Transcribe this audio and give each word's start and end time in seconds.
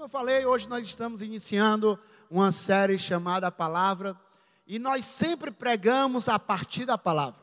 Como 0.00 0.06
eu 0.06 0.18
falei, 0.18 0.46
hoje 0.46 0.66
nós 0.66 0.86
estamos 0.86 1.20
iniciando 1.20 1.98
uma 2.30 2.50
série 2.52 2.98
chamada 2.98 3.52
Palavra 3.52 4.18
e 4.66 4.78
nós 4.78 5.04
sempre 5.04 5.50
pregamos 5.50 6.26
a 6.26 6.38
partir 6.38 6.86
da 6.86 6.96
palavra. 6.96 7.42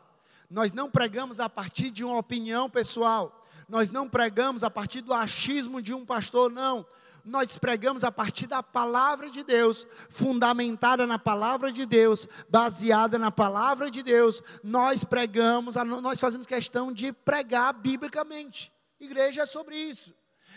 Nós 0.49 0.73
não 0.73 0.89
pregamos 0.89 1.39
a 1.39 1.47
partir 1.47 1.91
de 1.91 2.04
uma 2.04 2.17
opinião 2.17 2.67
pessoal. 2.67 3.46
Nós 3.70 3.91
não 3.91 4.09
pregamos 4.09 4.63
a 4.63 4.71
partir 4.71 5.01
do 5.01 5.13
achismo 5.13 5.83
de 5.83 5.93
um 5.93 6.04
pastor, 6.04 6.51
não. 6.51 6.83
Nós 7.23 7.55
pregamos 7.59 8.04
a 8.04 8.12
partir 8.12 8.48
da 8.48 8.64
palavra 8.64 9.30
de 9.30 9.44
Deus, 9.44 9.86
fundamentada 10.10 11.05
na 11.05 11.20
palavra 11.20 11.71
de 11.71 11.86
Deus, 11.86 12.28
baseada 12.50 13.20
na 13.20 13.30
palavra 13.30 13.92
de 13.92 14.02
Deus. 14.02 14.42
Nós 14.64 15.04
pregamos, 15.04 15.76
nós 15.76 16.20
fazemos 16.20 16.48
questão 16.48 16.92
de 16.92 17.14
pregar 17.14 17.71
biblicamente. 17.71 18.74
Igreja 19.00 19.44
é 19.44 19.46
sobre 19.46 19.76
isso. 19.76 20.12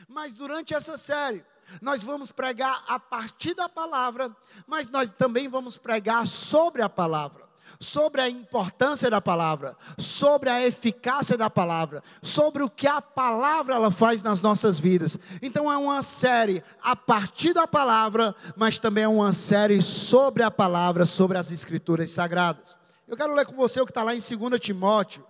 Mas 0.08 0.32
durante 0.32 0.72
essa 0.72 0.96
série, 0.96 1.44
nós 1.80 2.02
vamos 2.02 2.30
pregar 2.30 2.84
a 2.86 2.98
partir 2.98 3.54
da 3.54 3.68
palavra, 3.68 4.34
mas 4.66 4.88
nós 4.88 5.10
também 5.10 5.48
vamos 5.48 5.76
pregar 5.76 6.26
sobre 6.26 6.82
a 6.82 6.88
palavra, 6.88 7.44
sobre 7.78 8.20
a 8.20 8.28
importância 8.28 9.08
da 9.08 9.20
palavra, 9.20 9.76
sobre 9.98 10.50
a 10.50 10.62
eficácia 10.66 11.36
da 11.36 11.48
palavra, 11.48 12.02
sobre 12.22 12.62
o 12.62 12.70
que 12.70 12.86
a 12.86 13.00
palavra 13.00 13.74
ela 13.74 13.90
faz 13.90 14.22
nas 14.22 14.42
nossas 14.42 14.78
vidas. 14.78 15.16
Então 15.40 15.72
é 15.72 15.76
uma 15.76 16.02
série 16.02 16.62
a 16.82 16.94
partir 16.94 17.52
da 17.52 17.66
palavra, 17.66 18.34
mas 18.56 18.78
também 18.78 19.04
é 19.04 19.08
uma 19.08 19.32
série 19.32 19.80
sobre 19.80 20.42
a 20.42 20.50
palavra, 20.50 21.06
sobre 21.06 21.38
as 21.38 21.50
escrituras 21.50 22.10
sagradas. 22.10 22.78
Eu 23.06 23.16
quero 23.16 23.34
ler 23.34 23.46
com 23.46 23.56
você 23.56 23.80
o 23.80 23.86
que 23.86 23.90
está 23.90 24.04
lá 24.04 24.14
em 24.14 24.20
2 24.20 24.60
Timóteo, 24.60 25.26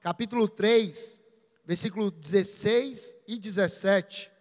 capítulo 0.00 0.48
3, 0.48 1.22
versículo 1.64 2.10
16 2.10 3.14
e 3.28 3.38
17. 3.38 4.31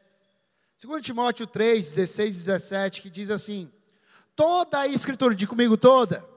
2 0.83 0.99
Timóteo 1.03 1.45
3, 1.45 1.93
16 1.93 2.35
e 2.35 2.39
17, 2.39 3.01
que 3.03 3.09
diz 3.11 3.29
assim: 3.29 3.71
Toda 4.35 4.79
a 4.79 4.87
escritura, 4.87 5.35
diga 5.35 5.51
comigo 5.51 5.77
toda. 5.77 6.27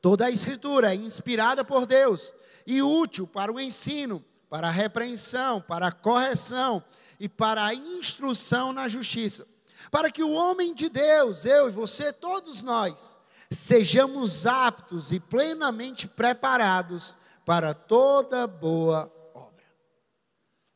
Toda 0.00 0.24
a 0.24 0.30
escritura 0.30 0.92
é 0.92 0.94
inspirada 0.94 1.62
por 1.62 1.84
Deus 1.84 2.32
e 2.66 2.80
útil 2.80 3.26
para 3.26 3.52
o 3.52 3.60
ensino, 3.60 4.24
para 4.48 4.68
a 4.68 4.70
repreensão, 4.70 5.60
para 5.60 5.88
a 5.88 5.92
correção 5.92 6.82
e 7.20 7.28
para 7.28 7.66
a 7.66 7.74
instrução 7.74 8.72
na 8.72 8.88
justiça, 8.88 9.46
para 9.90 10.10
que 10.10 10.22
o 10.22 10.32
homem 10.32 10.74
de 10.74 10.88
Deus, 10.88 11.44
eu 11.44 11.68
e 11.68 11.72
você, 11.72 12.10
todos 12.10 12.62
nós, 12.62 13.18
sejamos 13.50 14.46
aptos 14.46 15.12
e 15.12 15.20
plenamente 15.20 16.08
preparados 16.08 17.14
para 17.44 17.74
toda 17.74 18.46
boa 18.46 19.12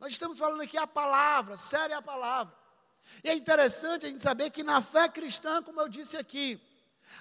nós 0.02 0.10
estamos 0.10 0.36
falando 0.36 0.62
aqui 0.62 0.76
a 0.76 0.84
palavra, 0.84 1.56
séria 1.56 1.98
a 1.98 2.02
palavra. 2.02 2.52
E 3.22 3.30
é 3.30 3.34
interessante 3.34 4.04
a 4.04 4.08
gente 4.08 4.20
saber 4.20 4.50
que 4.50 4.64
na 4.64 4.80
fé 4.80 5.08
cristã, 5.08 5.62
como 5.62 5.80
eu 5.80 5.88
disse 5.88 6.16
aqui, 6.16 6.60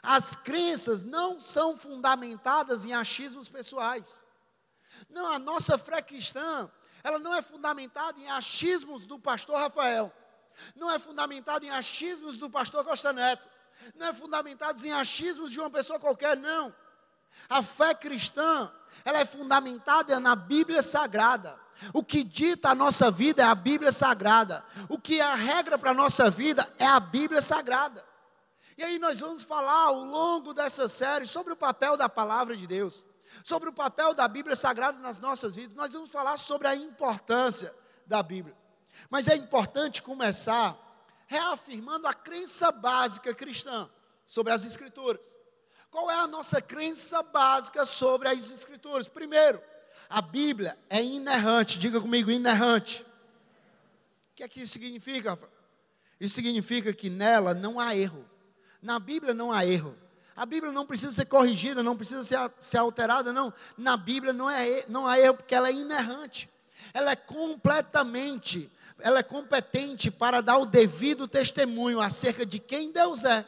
as 0.02 0.36
crenças 0.36 1.04
não 1.04 1.40
são 1.40 1.78
fundamentadas 1.78 2.84
em 2.84 2.92
achismos 2.92 3.48
pessoais. 3.48 4.26
Não, 5.08 5.28
a 5.28 5.38
nossa 5.38 5.78
fé 5.78 6.02
cristã, 6.02 6.72
ela 7.04 7.20
não 7.20 7.36
é 7.36 7.44
fundamentada 7.44 8.20
em 8.20 8.28
achismos 8.32 9.06
do 9.06 9.20
pastor 9.20 9.60
Rafael. 9.60 10.12
Não 10.76 10.90
é 10.90 10.98
fundamentada 10.98 11.64
em 11.64 11.70
achismos 11.70 12.36
do 12.36 12.50
pastor 12.50 12.84
Costa 12.84 13.14
Neto. 13.14 13.48
Não 13.94 14.08
é 14.08 14.14
fundamentada 14.14 14.80
em 14.84 14.92
achismos 14.92 15.52
de 15.52 15.60
uma 15.60 15.70
pessoa 15.70 16.00
qualquer, 16.00 16.36
não. 16.36 16.76
A 17.48 17.62
fé 17.62 17.94
cristã, 17.94 18.74
ela 19.06 19.20
é 19.20 19.26
fundamentada 19.26 20.20
na 20.20 20.36
Bíblia 20.36 20.82
Sagrada. 20.82 21.60
O 21.94 22.04
que 22.04 22.24
dita 22.24 22.70
a 22.70 22.76
nossa 22.76 23.10
vida 23.10 23.42
é 23.42 23.46
a 23.46 23.56
Bíblia 23.56 23.92
Sagrada. 23.92 24.64
O 24.88 25.00
que 25.00 25.20
é 25.20 25.24
a 25.24 25.36
regra 25.36 25.78
para 25.78 25.92
a 25.92 25.94
nossa 25.94 26.30
vida 26.30 26.72
é 26.78 26.86
a 26.86 27.00
Bíblia 27.00 27.42
Sagrada. 27.42 28.06
E 28.78 28.84
aí 28.84 29.00
nós 29.00 29.20
vamos 29.20 29.44
falar 29.44 29.86
ao 29.86 30.04
longo 30.04 30.54
dessa 30.54 30.88
série 30.88 31.26
sobre 31.26 31.54
o 31.54 31.58
papel 31.58 31.98
da 31.98 32.08
palavra 32.08 32.56
de 32.56 32.66
Deus, 32.66 33.06
sobre 33.44 33.70
o 33.70 33.74
papel 33.74 34.14
da 34.14 34.28
Bíblia 34.28 34.56
Sagrada 34.56 34.98
nas 35.00 35.20
nossas 35.20 35.56
vidas. 35.56 35.76
Nós 35.76 35.94
vamos 35.94 36.12
falar 36.12 36.38
sobre 36.38 36.68
a 36.68 36.76
importância 36.76 37.74
da 38.06 38.22
Bíblia. 38.24 38.56
Mas 39.10 39.28
é 39.28 39.36
importante 39.36 40.02
começar 40.02 40.78
reafirmando 41.28 42.08
a 42.08 42.14
crença 42.14 42.72
básica 42.72 43.34
cristã 43.34 43.90
sobre 44.28 44.52
as 44.52 44.66
Escrituras. 44.66 45.22
Qual 45.90 46.12
é 46.12 46.16
a 46.16 46.28
nossa 46.28 46.62
crença 46.62 47.24
básica 47.24 47.86
sobre 47.86 48.28
as 48.28 48.52
Escrituras? 48.52 49.08
Primeiro, 49.08 49.62
a 50.12 50.22
Bíblia 50.22 50.78
é 50.90 51.02
inerrante, 51.02 51.80
diga 51.80 52.02
comigo, 52.02 52.30
inerrante. 52.30 53.02
O 54.32 54.36
que 54.36 54.44
é 54.44 54.48
que 54.48 54.62
isso 54.62 54.74
significa? 54.74 55.40
Isso 56.20 56.36
significa 56.36 56.92
que 56.92 57.10
nela 57.10 57.54
não 57.54 57.80
há 57.80 57.96
erro. 57.96 58.26
Na 58.82 59.00
Bíblia 59.00 59.34
não 59.34 59.54
há 59.54 59.66
erro. 59.66 59.96
A 60.36 60.46
Bíblia 60.46 60.74
não 60.74 60.86
precisa 60.86 61.14
ser 61.14 61.26
corrigida, 61.26 61.82
não 61.82 61.96
precisa 61.96 62.26
ser, 62.26 62.38
ser 62.60 62.78
alterada, 62.78 63.32
não. 63.32 63.54
Na 63.78 63.96
Bíblia 63.96 64.34
não, 64.34 64.50
é, 64.50 64.86
não 64.90 65.08
há 65.08 65.18
erro, 65.18 65.36
porque 65.36 65.56
ela 65.56 65.70
é 65.70 65.74
inerrante. 65.74 66.50
Ela 66.94 67.12
é 67.12 67.16
completamente, 67.16 68.70
ela 69.00 69.20
é 69.20 69.24
competente 69.24 70.12
para 70.12 70.42
dar 70.42 70.58
o 70.58 70.66
devido 70.66 71.26
testemunho 71.26 72.02
acerca 72.02 72.46
de 72.46 72.60
quem 72.60 72.92
Deus 72.92 73.24
é 73.24 73.46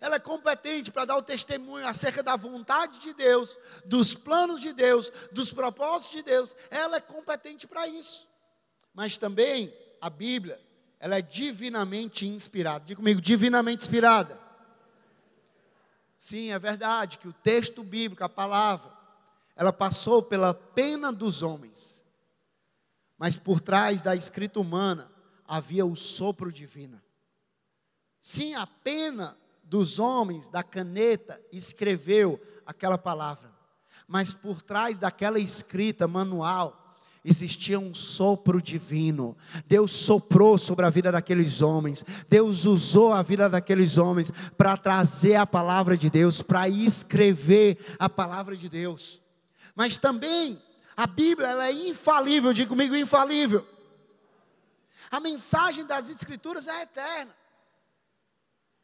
ela 0.00 0.16
é 0.16 0.20
competente 0.20 0.90
para 0.90 1.04
dar 1.04 1.16
o 1.16 1.22
testemunho 1.22 1.86
acerca 1.86 2.22
da 2.22 2.36
vontade 2.36 3.00
de 3.00 3.12
Deus, 3.12 3.58
dos 3.84 4.14
planos 4.14 4.60
de 4.60 4.72
Deus, 4.72 5.10
dos 5.30 5.52
propósitos 5.52 6.16
de 6.16 6.22
Deus. 6.22 6.56
Ela 6.70 6.96
é 6.96 7.00
competente 7.00 7.66
para 7.66 7.86
isso. 7.86 8.28
Mas 8.94 9.16
também 9.16 9.74
a 10.00 10.10
Bíblia, 10.10 10.60
ela 10.98 11.18
é 11.18 11.22
divinamente 11.22 12.26
inspirada. 12.26 12.84
Diga 12.84 12.98
comigo, 12.98 13.20
divinamente 13.20 13.82
inspirada. 13.82 14.40
Sim, 16.18 16.52
é 16.52 16.58
verdade 16.58 17.18
que 17.18 17.26
o 17.26 17.32
texto 17.32 17.82
bíblico, 17.82 18.22
a 18.22 18.28
palavra, 18.28 18.92
ela 19.56 19.72
passou 19.72 20.22
pela 20.22 20.54
pena 20.54 21.12
dos 21.12 21.42
homens. 21.42 22.04
Mas 23.18 23.36
por 23.36 23.60
trás 23.60 24.00
da 24.00 24.14
escrita 24.14 24.60
humana 24.60 25.10
havia 25.46 25.84
o 25.84 25.96
sopro 25.96 26.52
divino. 26.52 27.00
Sim, 28.20 28.54
a 28.54 28.66
pena 28.66 29.36
dos 29.72 29.98
homens, 29.98 30.48
da 30.48 30.62
caneta, 30.62 31.40
escreveu 31.50 32.38
aquela 32.66 32.98
palavra. 32.98 33.50
Mas 34.06 34.34
por 34.34 34.60
trás 34.60 34.98
daquela 34.98 35.38
escrita 35.38 36.06
manual, 36.06 36.94
existia 37.24 37.80
um 37.80 37.94
sopro 37.94 38.60
divino. 38.60 39.34
Deus 39.66 39.90
soprou 39.90 40.58
sobre 40.58 40.84
a 40.84 40.90
vida 40.90 41.10
daqueles 41.10 41.62
homens. 41.62 42.04
Deus 42.28 42.66
usou 42.66 43.14
a 43.14 43.22
vida 43.22 43.48
daqueles 43.48 43.96
homens 43.96 44.30
para 44.58 44.76
trazer 44.76 45.36
a 45.36 45.46
palavra 45.46 45.96
de 45.96 46.10
Deus, 46.10 46.42
para 46.42 46.68
escrever 46.68 47.78
a 47.98 48.10
palavra 48.10 48.54
de 48.54 48.68
Deus. 48.68 49.22
Mas 49.74 49.96
também 49.96 50.62
a 50.94 51.06
Bíblia 51.06 51.48
ela 51.48 51.68
é 51.68 51.72
infalível, 51.72 52.52
diga 52.52 52.68
comigo 52.68 52.94
infalível. 52.94 53.66
A 55.10 55.18
mensagem 55.18 55.86
das 55.86 56.10
escrituras 56.10 56.68
é 56.68 56.82
eterna 56.82 57.41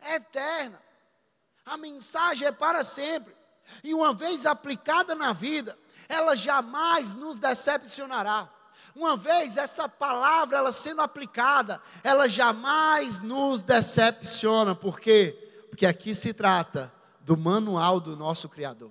é 0.00 0.16
eterna. 0.16 0.81
A 1.64 1.76
mensagem 1.76 2.47
é 2.47 2.53
para 2.53 2.84
sempre. 2.84 3.34
E 3.84 3.94
uma 3.94 4.14
vez 4.14 4.47
aplicada 4.47 5.14
na 5.14 5.32
vida, 5.32 5.78
ela 6.09 6.34
jamais 6.34 7.12
nos 7.12 7.38
decepcionará. 7.38 8.48
Uma 8.94 9.16
vez 9.16 9.56
essa 9.56 9.88
palavra 9.88 10.56
ela 10.56 10.72
sendo 10.72 11.03
aplicada, 11.03 11.81
ela 12.03 12.28
jamais 12.28 13.20
nos 13.20 13.60
decepciona. 13.60 14.75
Por 14.75 14.98
quê? 14.98 15.66
Porque 15.69 15.86
aqui 15.86 16.15
se 16.15 16.32
trata 16.32 16.92
do 17.20 17.36
manual 17.36 18.00
do 18.00 18.16
nosso 18.16 18.48
Criador. 18.48 18.91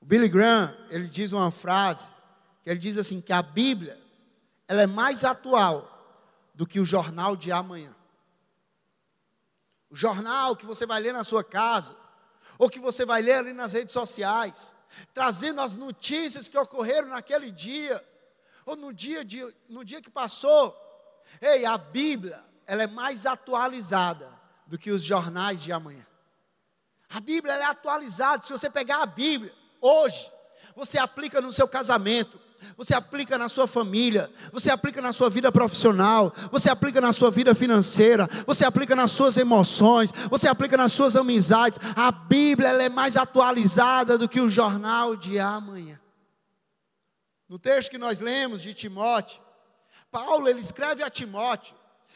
O 0.00 0.06
Billy 0.06 0.28
Graham, 0.28 0.74
ele 0.88 1.08
diz 1.08 1.32
uma 1.32 1.50
frase, 1.50 2.06
que 2.62 2.70
ele 2.70 2.78
diz 2.78 2.96
assim, 2.96 3.20
que 3.20 3.32
a 3.32 3.42
Bíblia, 3.42 4.00
ela 4.68 4.82
é 4.82 4.86
mais 4.86 5.24
atual 5.24 5.92
do 6.54 6.66
que 6.66 6.78
o 6.78 6.86
jornal 6.86 7.36
de 7.36 7.50
amanhã 7.50 7.94
o 9.90 9.96
jornal 9.96 10.56
que 10.56 10.66
você 10.66 10.86
vai 10.86 11.00
ler 11.00 11.12
na 11.12 11.24
sua 11.24 11.44
casa, 11.44 11.96
ou 12.58 12.68
que 12.68 12.80
você 12.80 13.04
vai 13.04 13.22
ler 13.22 13.34
ali 13.34 13.52
nas 13.52 13.72
redes 13.72 13.92
sociais, 13.92 14.76
trazendo 15.12 15.60
as 15.60 15.74
notícias 15.74 16.48
que 16.48 16.58
ocorreram 16.58 17.08
naquele 17.08 17.50
dia, 17.50 18.02
ou 18.64 18.76
no 18.76 18.92
dia, 18.92 19.24
de, 19.24 19.42
no 19.68 19.84
dia 19.84 20.02
que 20.02 20.10
passou. 20.10 20.74
Ei, 21.40 21.64
a 21.64 21.76
Bíblia, 21.76 22.44
ela 22.66 22.82
é 22.82 22.86
mais 22.86 23.26
atualizada 23.26 24.32
do 24.66 24.78
que 24.78 24.90
os 24.90 25.02
jornais 25.02 25.62
de 25.62 25.72
amanhã. 25.72 26.06
A 27.08 27.20
Bíblia 27.20 27.54
é 27.54 27.64
atualizada. 27.64 28.42
Se 28.42 28.50
você 28.50 28.68
pegar 28.68 29.02
a 29.02 29.06
Bíblia 29.06 29.54
hoje, 29.80 30.30
você 30.74 30.98
aplica 30.98 31.40
no 31.40 31.52
seu 31.52 31.68
casamento, 31.68 32.40
você 32.76 32.94
aplica 32.94 33.38
na 33.38 33.48
sua 33.48 33.66
família, 33.66 34.30
você 34.52 34.70
aplica 34.70 35.00
na 35.00 35.12
sua 35.12 35.30
vida 35.30 35.50
profissional, 35.50 36.32
você 36.50 36.68
aplica 36.68 37.00
na 37.00 37.12
sua 37.12 37.30
vida 37.30 37.54
financeira, 37.54 38.28
você 38.46 38.64
aplica 38.64 38.94
nas 38.94 39.10
suas 39.10 39.36
emoções, 39.36 40.10
você 40.30 40.48
aplica 40.48 40.76
nas 40.76 40.92
suas 40.92 41.16
amizades. 41.16 41.78
A 41.94 42.10
Bíblia 42.10 42.68
é 42.82 42.88
mais 42.88 43.16
atualizada 43.16 44.18
do 44.18 44.28
que 44.28 44.40
o 44.40 44.48
jornal 44.48 45.16
de 45.16 45.38
amanhã. 45.38 46.00
No 47.48 47.58
texto 47.58 47.90
que 47.90 47.98
nós 47.98 48.18
lemos 48.18 48.62
de 48.62 48.74
Timóteo, 48.74 49.40
Paulo 50.10 50.48
ele 50.48 50.60
escreve 50.60 51.02
a 51.02 51.10
Timóteo 51.10 51.74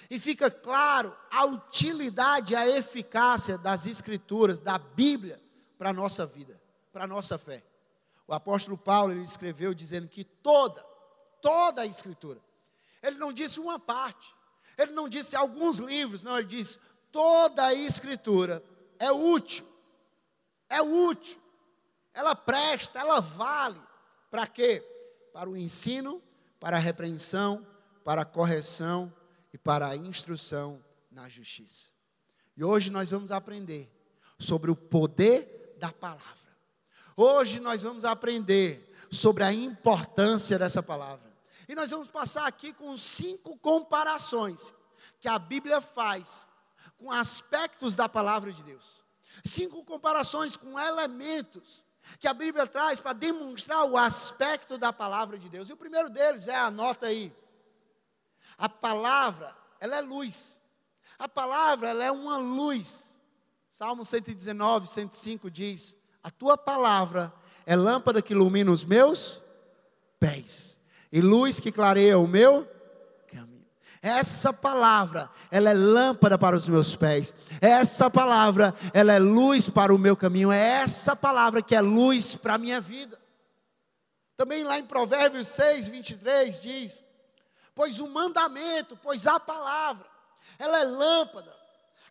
E 0.09 0.19
fica 0.19 0.51
claro 0.51 1.17
a 1.31 1.45
utilidade, 1.45 2.57
a 2.57 2.67
eficácia 2.67 3.57
das 3.57 3.87
Escrituras, 3.87 4.61
da 4.61 4.79
Bíblia, 4.79 5.41
para 5.79 5.91
a 5.91 5.93
nossa 5.93 6.27
vida, 6.27 6.61
para 6.93 7.05
a 7.05 7.07
nossa 7.07 7.39
fé. 7.39 7.63
O 8.31 8.35
apóstolo 8.35 8.79
Paulo 8.79 9.13
ele 9.13 9.25
escreveu 9.25 9.75
dizendo 9.75 10.07
que 10.07 10.23
toda, 10.23 10.81
toda 11.43 11.83
a 11.83 11.87
Escritura, 11.87 12.41
ele 13.03 13.19
não 13.19 13.33
disse 13.33 13.59
uma 13.59 13.77
parte, 13.77 14.33
ele 14.79 14.93
não 14.93 15.09
disse 15.09 15.35
alguns 15.35 15.79
livros, 15.79 16.23
não, 16.23 16.39
ele 16.39 16.47
disse 16.47 16.79
toda 17.11 17.67
a 17.67 17.75
Escritura 17.75 18.63
é 19.01 19.11
útil, 19.11 19.67
é 20.69 20.81
útil, 20.81 21.41
ela 22.15 22.37
presta, 22.37 23.01
ela 23.01 23.19
vale, 23.19 23.83
para 24.31 24.47
quê? 24.47 24.81
Para 25.33 25.51
o 25.51 25.57
ensino, 25.57 26.23
para 26.61 26.77
a 26.77 26.81
repreensão, 26.81 27.67
para 28.05 28.23
a 28.23 28.25
correção 28.25 29.13
e 29.53 29.59
para 29.59 29.89
a 29.89 29.97
instrução 29.97 30.81
na 31.11 31.29
justiça. 31.29 31.89
E 32.57 32.63
hoje 32.63 32.93
nós 32.93 33.11
vamos 33.11 33.33
aprender 33.33 33.91
sobre 34.39 34.71
o 34.71 34.77
poder 34.77 35.75
da 35.81 35.91
palavra. 35.91 36.50
Hoje 37.23 37.61
nós 37.61 37.83
vamos 37.83 38.07
aprender 38.07 38.91
sobre 39.11 39.45
a 39.45 39.53
importância 39.53 40.59
dessa 40.59 40.83
palavra. 40.83 41.31
E 41.69 41.75
nós 41.75 41.91
vamos 41.91 42.09
passar 42.09 42.47
aqui 42.47 42.73
com 42.73 42.97
cinco 42.97 43.59
comparações 43.59 44.73
que 45.19 45.29
a 45.29 45.39
Bíblia 45.39 45.83
faz 45.83 46.49
com 46.97 47.13
aspectos 47.13 47.95
da 47.95 48.09
palavra 48.09 48.51
de 48.55 48.63
Deus. 48.63 49.05
Cinco 49.45 49.85
comparações 49.85 50.57
com 50.57 50.81
elementos 50.81 51.85
que 52.19 52.27
a 52.27 52.33
Bíblia 52.33 52.67
traz 52.67 53.01
para 53.01 53.13
demonstrar 53.13 53.85
o 53.85 53.99
aspecto 53.99 54.79
da 54.79 54.91
palavra 54.91 55.39
de 55.39 55.51
Deus. 55.51 55.69
E 55.69 55.75
o 55.75 55.77
primeiro 55.77 56.09
deles 56.09 56.49
é, 56.49 56.57
anota 56.57 57.09
aí, 57.09 57.37
a 58.57 58.67
palavra, 58.67 59.55
ela 59.79 59.97
é 59.97 60.01
luz. 60.01 60.59
A 61.19 61.29
palavra, 61.29 61.91
ela 61.91 62.03
é 62.03 62.11
uma 62.11 62.39
luz. 62.39 63.19
Salmo 63.69 64.07
119, 64.07 64.87
105 64.87 65.51
diz: 65.51 66.00
A 66.23 66.31
tua 66.31 66.57
palavra 66.57 67.33
é 67.65 67.77
lâmpada 67.77 68.21
que 68.21 68.33
ilumina 68.33 68.71
os 68.71 68.85
meus 68.85 69.43
pés 70.19 70.79
e 71.13 71.21
luz 71.21 71.59
que 71.59 71.73
clareia 71.73 72.19
o 72.19 72.27
meu 72.27 72.69
caminho. 73.27 73.67
Essa 74.03 74.53
palavra, 74.53 75.31
ela 75.51 75.71
é 75.71 75.75
lâmpada 75.75 76.39
para 76.39 76.57
os 76.57 76.69
meus 76.69 76.95
pés. 76.95 77.35
Essa 77.61 78.11
palavra, 78.11 78.75
ela 78.93 79.13
é 79.13 79.19
luz 79.19 79.69
para 79.69 79.95
o 79.95 79.99
meu 79.99 80.17
caminho. 80.17 80.53
É 80.53 80.83
essa 80.83 81.17
palavra 81.17 81.63
que 81.63 81.75
é 81.75 81.81
luz 81.81 82.37
para 82.37 82.55
a 82.55 82.59
minha 82.59 82.81
vida. 82.81 83.21
Também 84.37 84.65
lá 84.65 84.79
em 84.79 84.87
Provérbios 84.87 85.49
6, 85.49 85.89
23 85.89 86.61
diz: 86.61 87.05
pois 87.75 87.99
o 87.99 88.09
mandamento, 88.09 88.97
pois 89.03 89.27
a 89.27 89.41
palavra, 89.41 90.07
ela 90.59 90.81
é 90.81 90.85
lâmpada. 90.85 91.55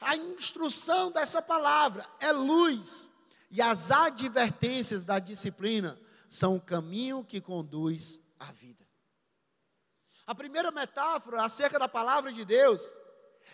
A 0.02 0.16
instrução 0.16 1.12
dessa 1.12 1.42
palavra 1.42 2.06
é 2.20 2.32
luz. 2.32 3.09
E 3.50 3.62
as 3.62 3.90
advertências 3.90 5.04
da 5.04 5.18
disciplina 5.18 6.00
são 6.30 6.56
o 6.56 6.62
caminho 6.62 7.24
que 7.24 7.42
conduz 7.42 8.22
à 8.40 8.52
vida. 8.52 8.86
A 10.26 10.36
primeira 10.36 10.72
metáfora 10.72 11.44
acerca 11.44 11.80
da 11.80 11.88
palavra 11.88 12.32
de 12.32 12.46
Deus 12.46 12.82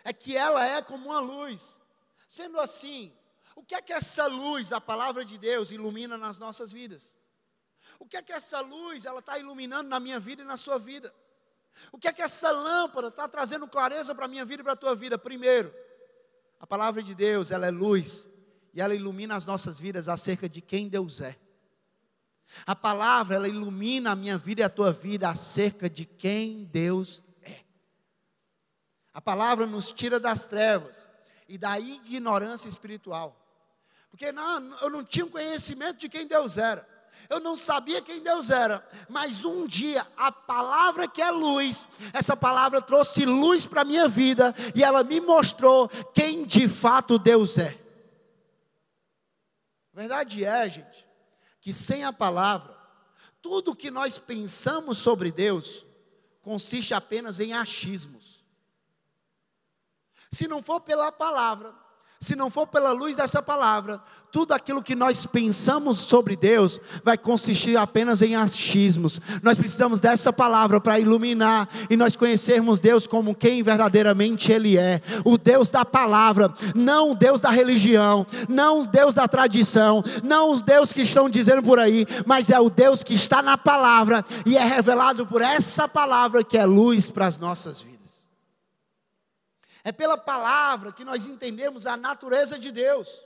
é 0.04 0.12
que 0.12 0.36
ela 0.36 0.66
é 0.66 0.82
como 0.82 1.06
uma 1.06 1.20
luz. 1.20 1.80
Sendo 2.28 2.60
assim, 2.60 3.16
o 3.56 3.64
que 3.64 3.74
é 3.74 3.82
que 3.82 3.94
essa 3.94 4.28
luz, 4.28 4.74
a 4.74 4.82
palavra 4.82 5.24
de 5.24 5.38
Deus, 5.38 5.72
ilumina 5.72 6.18
nas 6.18 6.38
nossas 6.38 6.74
vidas? 6.74 7.16
O 7.98 8.06
que 8.06 8.18
é 8.18 8.22
que 8.22 8.34
essa 8.34 8.60
luz 8.60 9.06
ela 9.06 9.20
está 9.20 9.40
iluminando 9.40 9.88
na 9.88 10.02
minha 10.02 10.20
vida 10.20 10.42
e 10.42 10.46
na 10.46 10.58
sua 10.58 10.78
vida? 10.78 11.14
O 11.94 11.98
que 11.98 12.10
é 12.10 12.14
que 12.14 12.22
essa 12.22 12.52
lâmpada 12.52 13.08
está 13.08 13.28
trazendo 13.30 13.68
clareza 13.68 14.14
para 14.14 14.26
a 14.26 14.28
minha 14.28 14.44
vida 14.44 14.62
e 14.62 14.64
para 14.64 14.74
a 14.74 14.78
tua 14.78 14.94
vida? 14.94 15.18
Primeiro, 15.18 15.74
a 16.60 16.68
palavra 16.68 17.02
de 17.02 17.16
Deus, 17.16 17.52
ela 17.52 17.68
é 17.68 17.72
luz 17.72 18.28
e 18.76 18.82
ela 18.82 18.94
ilumina 18.94 19.36
as 19.36 19.46
nossas 19.46 19.80
vidas 19.80 20.10
acerca 20.10 20.50
de 20.50 20.62
quem 20.62 20.90
Deus 20.90 21.22
é. 21.22 21.38
A 22.66 22.76
palavra, 22.76 23.36
ela 23.36 23.48
ilumina 23.48 24.12
a 24.12 24.16
minha 24.16 24.38
vida 24.38 24.62
e 24.62 24.64
a 24.64 24.70
tua 24.70 24.92
vida 24.92 25.30
acerca 25.30 25.90
de 25.90 26.06
quem 26.06 26.66
Deus 26.66 27.24
é. 27.42 27.62
A 29.14 29.22
palavra 29.22 29.66
nos 29.66 29.92
tira 29.92 30.20
das 30.20 30.46
trevas 30.46 31.08
e 31.48 31.58
da 31.58 31.80
ignorância 31.80 32.68
espiritual. 32.68 33.42
Porque 34.12 34.32
não, 34.32 34.78
eu 34.82 34.90
não 34.90 35.04
tinha 35.04 35.26
conhecimento 35.26 35.98
de 36.00 36.10
quem 36.10 36.28
Deus 36.28 36.58
era 36.58 36.88
eu 37.30 37.40
não 37.40 37.56
sabia 37.56 38.02
quem 38.02 38.22
Deus 38.22 38.50
era, 38.50 38.88
mas 39.10 39.46
um 39.46 39.66
dia 39.66 40.06
a 40.16 40.32
palavra 40.32 41.08
que 41.08 41.22
é 41.22 41.32
luz, 41.32 41.88
essa 42.14 42.38
palavra 42.38 42.82
trouxe 42.82 43.26
luz 43.26 43.66
para 43.66 43.82
a 43.82 43.86
minha 43.86 44.08
vida 44.08 44.54
e 44.76 44.84
ela 44.84 45.04
me 45.04 45.20
mostrou 45.20 45.90
quem 46.14 46.46
de 46.46 46.68
fato 46.68 47.18
Deus 47.18 47.58
é. 47.58 47.85
Verdade 49.96 50.44
é, 50.44 50.70
gente, 50.70 51.08
que 51.62 51.72
sem 51.72 52.04
a 52.04 52.12
palavra, 52.12 52.78
tudo 53.42 53.74
que 53.74 53.90
nós 53.90 54.18
pensamos 54.18 54.98
sobre 54.98 55.32
Deus 55.32 55.86
consiste 56.42 56.94
apenas 56.94 57.40
em 57.40 57.54
achismos. 57.54 58.44
Se 60.30 60.50
não 60.50 60.62
for 60.62 60.82
pela 60.82 61.14
palavra, 61.14 61.74
se 62.26 62.36
não 62.36 62.50
for 62.50 62.66
pela 62.66 62.92
luz 62.92 63.16
dessa 63.16 63.42
palavra, 63.42 64.02
tudo 64.32 64.54
aquilo 64.54 64.82
que 64.82 64.96
nós 64.96 65.26
pensamos 65.26 66.00
sobre 66.00 66.36
Deus 66.36 66.82
vai 67.04 67.18
consistir 67.18 67.78
apenas 67.78 68.22
em 68.22 68.36
achismos. 68.36 69.22
Nós 69.44 69.58
precisamos 69.58 70.00
dessa 70.00 70.34
palavra 70.34 70.82
para 70.82 71.00
iluminar 71.00 71.70
e 71.90 71.96
nós 71.96 72.16
conhecermos 72.16 72.80
Deus 72.80 73.06
como 73.06 73.36
quem 73.36 73.62
verdadeiramente 73.62 74.52
Ele 74.52 74.76
é: 74.76 75.02
o 75.24 75.38
Deus 75.38 75.70
da 75.70 75.86
palavra, 75.86 76.52
não 76.76 77.12
o 77.12 77.16
Deus 77.16 77.40
da 77.40 77.52
religião, 77.52 78.26
não 78.50 78.82
o 78.82 78.88
Deus 78.88 79.14
da 79.14 79.28
tradição, 79.28 80.04
não 80.24 80.52
os 80.52 80.64
Deus 80.64 80.92
que 80.92 81.04
estão 81.04 81.30
dizendo 81.30 81.62
por 81.62 81.80
aí, 81.80 82.08
mas 82.26 82.50
é 82.50 82.60
o 82.60 82.72
Deus 82.72 83.04
que 83.04 83.14
está 83.14 83.42
na 83.42 83.58
palavra 83.58 84.26
e 84.46 84.58
é 84.58 84.64
revelado 84.64 85.28
por 85.28 85.44
essa 85.44 85.88
palavra 85.88 86.44
que 86.44 86.58
é 86.58 86.66
luz 86.66 87.10
para 87.10 87.28
as 87.28 87.38
nossas 87.38 87.80
vidas. 87.80 87.95
É 89.86 89.92
pela 89.92 90.18
palavra 90.18 90.92
que 90.92 91.06
nós 91.06 91.28
entendemos 91.28 91.86
a 91.86 91.96
natureza 91.96 92.58
de 92.58 92.72
Deus, 92.72 93.24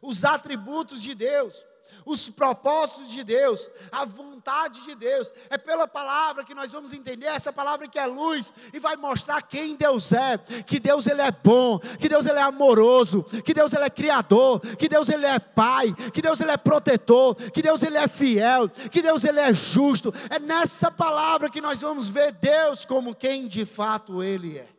os 0.00 0.24
atributos 0.24 1.02
de 1.02 1.14
Deus, 1.14 1.62
os 2.06 2.30
propósitos 2.30 3.10
de 3.10 3.22
Deus, 3.22 3.70
a 3.92 4.06
vontade 4.06 4.82
de 4.82 4.94
Deus. 4.94 5.30
É 5.50 5.58
pela 5.58 5.86
palavra 5.86 6.42
que 6.42 6.54
nós 6.54 6.72
vamos 6.72 6.94
entender 6.94 7.26
essa 7.26 7.52
palavra 7.52 7.86
que 7.86 7.98
é 7.98 8.06
luz 8.06 8.50
e 8.72 8.80
vai 8.80 8.96
mostrar 8.96 9.42
quem 9.42 9.76
Deus 9.76 10.10
é, 10.10 10.38
que 10.38 10.80
Deus 10.80 11.06
ele 11.06 11.20
é 11.20 11.30
bom, 11.30 11.78
que 11.78 12.08
Deus 12.08 12.24
ele 12.24 12.38
é 12.38 12.42
amoroso, 12.42 13.22
que 13.44 13.52
Deus 13.52 13.74
ele 13.74 13.84
é 13.84 13.90
criador, 13.90 14.60
que 14.60 14.88
Deus 14.88 15.10
ele 15.10 15.26
é 15.26 15.38
pai, 15.38 15.92
que 16.14 16.22
Deus 16.22 16.40
ele 16.40 16.50
é 16.50 16.56
protetor, 16.56 17.34
que 17.34 17.60
Deus 17.60 17.82
ele 17.82 17.98
é 17.98 18.08
fiel, 18.08 18.70
que 18.70 19.02
Deus 19.02 19.22
ele 19.22 19.40
é 19.40 19.52
justo. 19.52 20.14
É 20.30 20.38
nessa 20.38 20.90
palavra 20.90 21.50
que 21.50 21.60
nós 21.60 21.82
vamos 21.82 22.08
ver 22.08 22.32
Deus 22.32 22.86
como 22.86 23.14
quem 23.14 23.46
de 23.46 23.66
fato 23.66 24.22
ele 24.22 24.56
é. 24.56 24.73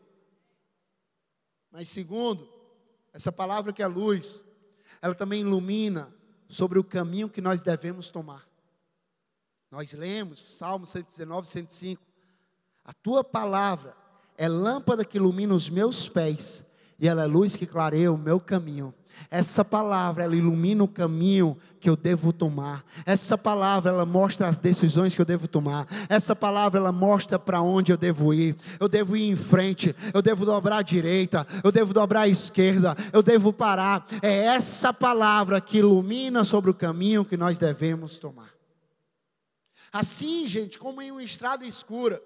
Mas 1.75 1.89
segundo, 1.89 2.48
essa 3.12 3.34
palavra 3.34 3.74
que 3.74 3.84
é 3.84 3.88
luz, 3.88 4.41
ela 5.01 5.13
também 5.13 5.41
ilumina 5.41 6.10
sobre 6.48 6.79
o 6.79 6.84
caminho 6.86 7.29
que 7.29 7.41
nós 7.41 7.60
devemos 7.60 8.10
tomar. 8.10 8.48
Nós 9.70 9.91
lemos 9.91 10.41
Salmo 10.41 10.88
119, 10.88 11.50
105. 11.50 12.01
A 12.86 12.94
tua 12.94 13.25
palavra 13.25 13.94
é 14.38 14.48
lâmpada 14.48 15.03
que 15.03 15.17
ilumina 15.17 15.53
os 15.53 15.70
meus 15.70 16.08
pés 16.08 16.63
e 16.98 17.10
ela 17.10 17.24
é 17.24 17.27
luz 17.27 17.58
que 17.58 17.65
clareia 17.65 18.10
o 18.10 18.17
meu 18.17 18.39
caminho. 18.39 18.96
Essa 19.29 19.65
palavra, 19.65 20.24
ela 20.24 20.36
ilumina 20.36 20.84
o 20.84 20.88
caminho 20.88 21.57
que 21.79 21.89
eu 21.89 21.95
devo 21.95 22.31
tomar. 22.31 22.84
Essa 23.05 23.38
palavra, 23.38 23.91
ela 23.91 24.05
mostra 24.05 24.48
as 24.48 24.60
decisões 24.60 25.15
que 25.15 25.22
eu 25.22 25.25
devo 25.25 25.48
tomar. 25.48 25.88
Essa 26.10 26.36
palavra, 26.36 26.79
ela 26.79 26.91
mostra 26.91 27.38
para 27.38 27.62
onde 27.62 27.91
eu 27.91 27.98
devo 27.98 28.34
ir. 28.34 28.55
Eu 28.79 28.88
devo 28.88 29.17
ir 29.17 29.29
em 29.29 29.36
frente, 29.36 29.95
eu 30.13 30.22
devo 30.22 30.45
dobrar 30.45 30.77
à 30.77 30.81
direita, 30.81 31.45
eu 31.63 31.72
devo 31.72 31.93
dobrar 31.93 32.22
à 32.22 32.27
esquerda, 32.27 32.95
eu 33.12 33.22
devo 33.22 33.51
parar. 33.51 34.05
É 34.22 34.45
essa 34.45 34.93
palavra 34.93 35.60
que 35.60 35.79
ilumina 35.79 36.43
sobre 36.43 36.72
o 36.72 36.75
caminho 36.75 37.25
que 37.25 37.38
nós 37.38 37.57
devemos 37.57 38.17
tomar. 38.17 38.50
Assim, 39.91 40.45
gente, 40.48 40.77
como 40.77 41.01
em 41.01 41.12
uma 41.12 41.24
estrada 41.24 41.65
escura, 41.65 42.22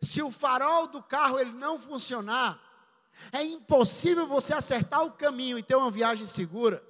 se 0.00 0.22
o 0.22 0.30
farol 0.30 0.86
do 0.86 1.02
carro 1.02 1.38
ele 1.38 1.52
não 1.52 1.78
funcionar, 1.78 2.60
é 3.32 3.42
impossível 3.42 4.26
você 4.26 4.54
acertar 4.54 5.04
o 5.04 5.12
caminho 5.12 5.58
e 5.58 5.62
ter 5.62 5.74
uma 5.74 5.90
viagem 5.90 6.26
segura. 6.26 6.82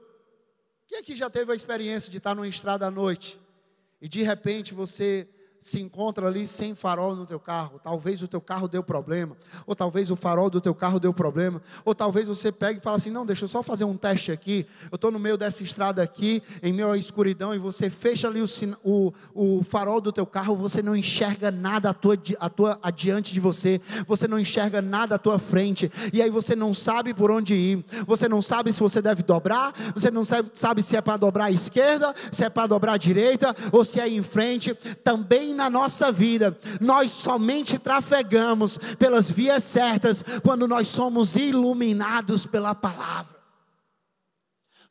Quem 0.87 0.99
aqui 0.99 1.17
já 1.17 1.31
teve 1.31 1.52
a 1.52 1.55
experiência 1.55 2.11
de 2.11 2.19
estar 2.19 2.35
numa 2.35 2.49
estrada 2.49 2.87
à 2.87 2.91
noite 2.91 3.41
e 4.00 4.09
de 4.09 4.23
repente 4.23 4.75
você 4.75 5.29
se 5.62 5.81
encontra 5.81 6.26
ali 6.26 6.49
sem 6.49 6.75
farol 6.75 7.14
no 7.14 7.25
teu 7.25 7.38
carro. 7.38 7.81
Talvez 7.81 8.21
o 8.21 8.26
teu 8.26 8.40
carro 8.40 8.66
deu 8.66 8.83
problema, 8.83 9.37
ou 9.64 9.76
talvez 9.76 10.11
o 10.11 10.16
farol 10.16 10.50
do 10.50 10.61
teu 10.61 10.75
carro 10.75 10.99
deu 10.99 11.14
problema, 11.14 11.62
ou 11.85 11.95
talvez 11.95 12.26
você 12.26 12.50
pegue 12.50 12.81
e 12.81 12.83
fale 12.83 12.97
assim: 12.97 13.11
"Não, 13.11 13.25
deixa 13.25 13.45
eu 13.45 13.49
só 13.49 13.62
fazer 13.62 13.85
um 13.85 13.97
teste 13.97 14.33
aqui. 14.33 14.66
Eu 14.90 14.97
estou 14.97 15.12
no 15.12 15.21
meio 15.21 15.38
dessa 15.38 15.62
estrada 15.62 16.02
aqui, 16.02 16.42
em 16.62 16.73
meio 16.73 16.90
à 16.90 16.99
escuridão, 16.99 17.54
e 17.54 17.59
você 17.59 17.88
fecha 17.88 18.26
ali 18.26 18.42
o, 18.42 18.47
o, 18.83 19.12
o 19.59 19.62
farol 19.62 20.00
do 20.00 20.11
teu 20.11 20.26
carro, 20.26 20.57
você 20.57 20.83
não 20.83 20.97
enxerga 20.97 21.52
nada 21.52 21.90
à 21.90 21.95
tua, 21.95 22.19
à 22.40 22.49
tua, 22.49 22.78
adiante 22.83 23.33
de 23.33 23.38
você, 23.38 23.81
você 24.04 24.26
não 24.26 24.40
enxerga 24.40 24.83
nada 24.83 25.14
à 25.14 25.19
tua 25.19 25.38
frente, 25.38 25.90
e 26.12 26.21
aí 26.21 26.28
você 26.28 26.57
não 26.57 26.75
sabe 26.75 27.14
por 27.14 27.31
onde 27.31 27.54
ir, 27.54 27.85
você 28.04 28.28
não 28.28 28.42
sabe 28.42 28.73
se 28.73 28.81
você 28.81 29.00
deve 29.00 29.23
dobrar, 29.23 29.73
você 29.95 30.11
não 30.11 30.25
sabe, 30.25 30.50
sabe 30.54 30.83
se 30.83 30.97
é 30.97 31.00
para 31.00 31.16
dobrar 31.16 31.45
à 31.45 31.50
esquerda, 31.52 32.12
se 32.33 32.42
é 32.42 32.50
para 32.50 32.66
dobrar 32.66 32.95
à 32.95 32.97
direita, 32.97 33.54
ou 33.71 33.85
se 33.85 34.00
é 34.00 34.09
em 34.09 34.25
frente. 34.25 34.75
Também 35.04 35.52
na 35.53 35.69
nossa 35.69 36.11
vida, 36.11 36.59
nós 36.81 37.11
somente 37.11 37.79
trafegamos 37.79 38.79
pelas 38.99 39.31
vias 39.31 39.65
certas 39.65 40.25
quando 40.43 40.67
nós 40.69 40.89
somos 40.89 41.37
iluminados 41.37 42.47
pela 42.47 42.75
palavra. 42.75 43.43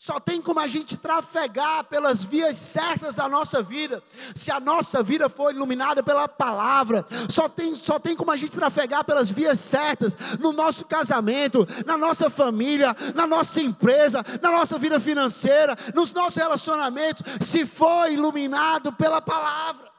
Só 0.01 0.20
tem 0.20 0.41
como 0.41 0.60
a 0.60 0.65
gente 0.65 0.98
trafegar 0.98 1.84
pelas 1.84 2.24
vias 2.24 2.58
certas 2.58 3.18
da 3.18 3.30
nossa 3.30 3.62
vida, 3.62 4.01
se 4.34 4.50
a 4.50 4.60
nossa 4.60 5.03
vida 5.03 5.30
for 5.30 5.53
iluminada 5.53 6.01
pela 6.01 6.27
palavra. 6.27 7.06
Só 7.30 7.48
tem, 7.48 7.75
só 7.75 8.00
tem 8.00 8.15
como 8.15 8.32
a 8.32 8.36
gente 8.36 8.50
trafegar 8.58 9.06
pelas 9.06 9.30
vias 9.30 9.60
certas 9.60 10.18
no 10.39 10.53
nosso 10.53 10.86
casamento, 10.86 11.68
na 11.86 12.00
nossa 12.00 12.32
família, 12.32 12.98
na 13.13 13.27
nossa 13.27 13.62
empresa, 13.62 14.25
na 14.41 14.50
nossa 14.50 14.80
vida 14.80 15.00
financeira, 15.00 15.77
nos 15.94 16.12
nossos 16.12 16.36
relacionamentos, 16.38 17.22
se 17.39 17.63
for 17.63 18.12
iluminado 18.12 18.91
pela 18.91 19.22
palavra. 19.22 19.90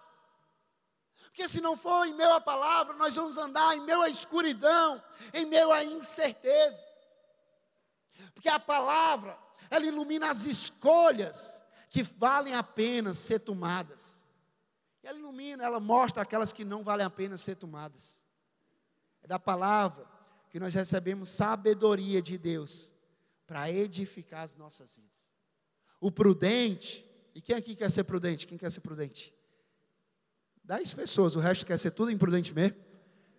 Porque 1.32 1.48
se 1.48 1.62
não 1.62 1.74
for 1.74 2.06
em 2.06 2.12
meio 2.12 2.30
à 2.34 2.40
palavra, 2.40 2.94
nós 2.94 3.14
vamos 3.14 3.38
andar 3.38 3.74
em 3.74 3.80
meio 3.80 4.02
à 4.02 4.08
escuridão, 4.10 5.02
em 5.32 5.46
meio 5.46 5.72
à 5.72 5.82
incerteza. 5.82 6.86
Porque 8.34 8.50
a 8.50 8.60
palavra, 8.60 9.38
ela 9.70 9.86
ilumina 9.86 10.30
as 10.30 10.44
escolhas 10.44 11.62
que 11.88 12.02
valem 12.02 12.52
a 12.52 12.62
pena 12.62 13.14
ser 13.14 13.38
tomadas. 13.38 14.26
Ela 15.02 15.18
ilumina, 15.18 15.64
ela 15.64 15.80
mostra 15.80 16.22
aquelas 16.22 16.52
que 16.52 16.66
não 16.66 16.84
valem 16.84 17.06
a 17.06 17.10
pena 17.10 17.38
ser 17.38 17.56
tomadas. 17.56 18.22
É 19.22 19.26
da 19.26 19.38
palavra 19.38 20.06
que 20.50 20.60
nós 20.60 20.74
recebemos 20.74 21.30
sabedoria 21.30 22.20
de 22.20 22.36
Deus 22.36 22.92
para 23.46 23.70
edificar 23.70 24.42
as 24.42 24.54
nossas 24.54 24.96
vidas. 24.96 25.10
O 25.98 26.12
prudente, 26.12 27.10
e 27.34 27.40
quem 27.40 27.56
aqui 27.56 27.74
quer 27.74 27.90
ser 27.90 28.04
prudente? 28.04 28.46
Quem 28.46 28.58
quer 28.58 28.70
ser 28.70 28.80
prudente? 28.80 29.34
Dez 30.64 30.94
pessoas, 30.94 31.34
o 31.34 31.40
resto 31.40 31.66
quer 31.66 31.78
ser 31.78 31.90
tudo 31.90 32.10
imprudente 32.10 32.54
mesmo. 32.54 32.76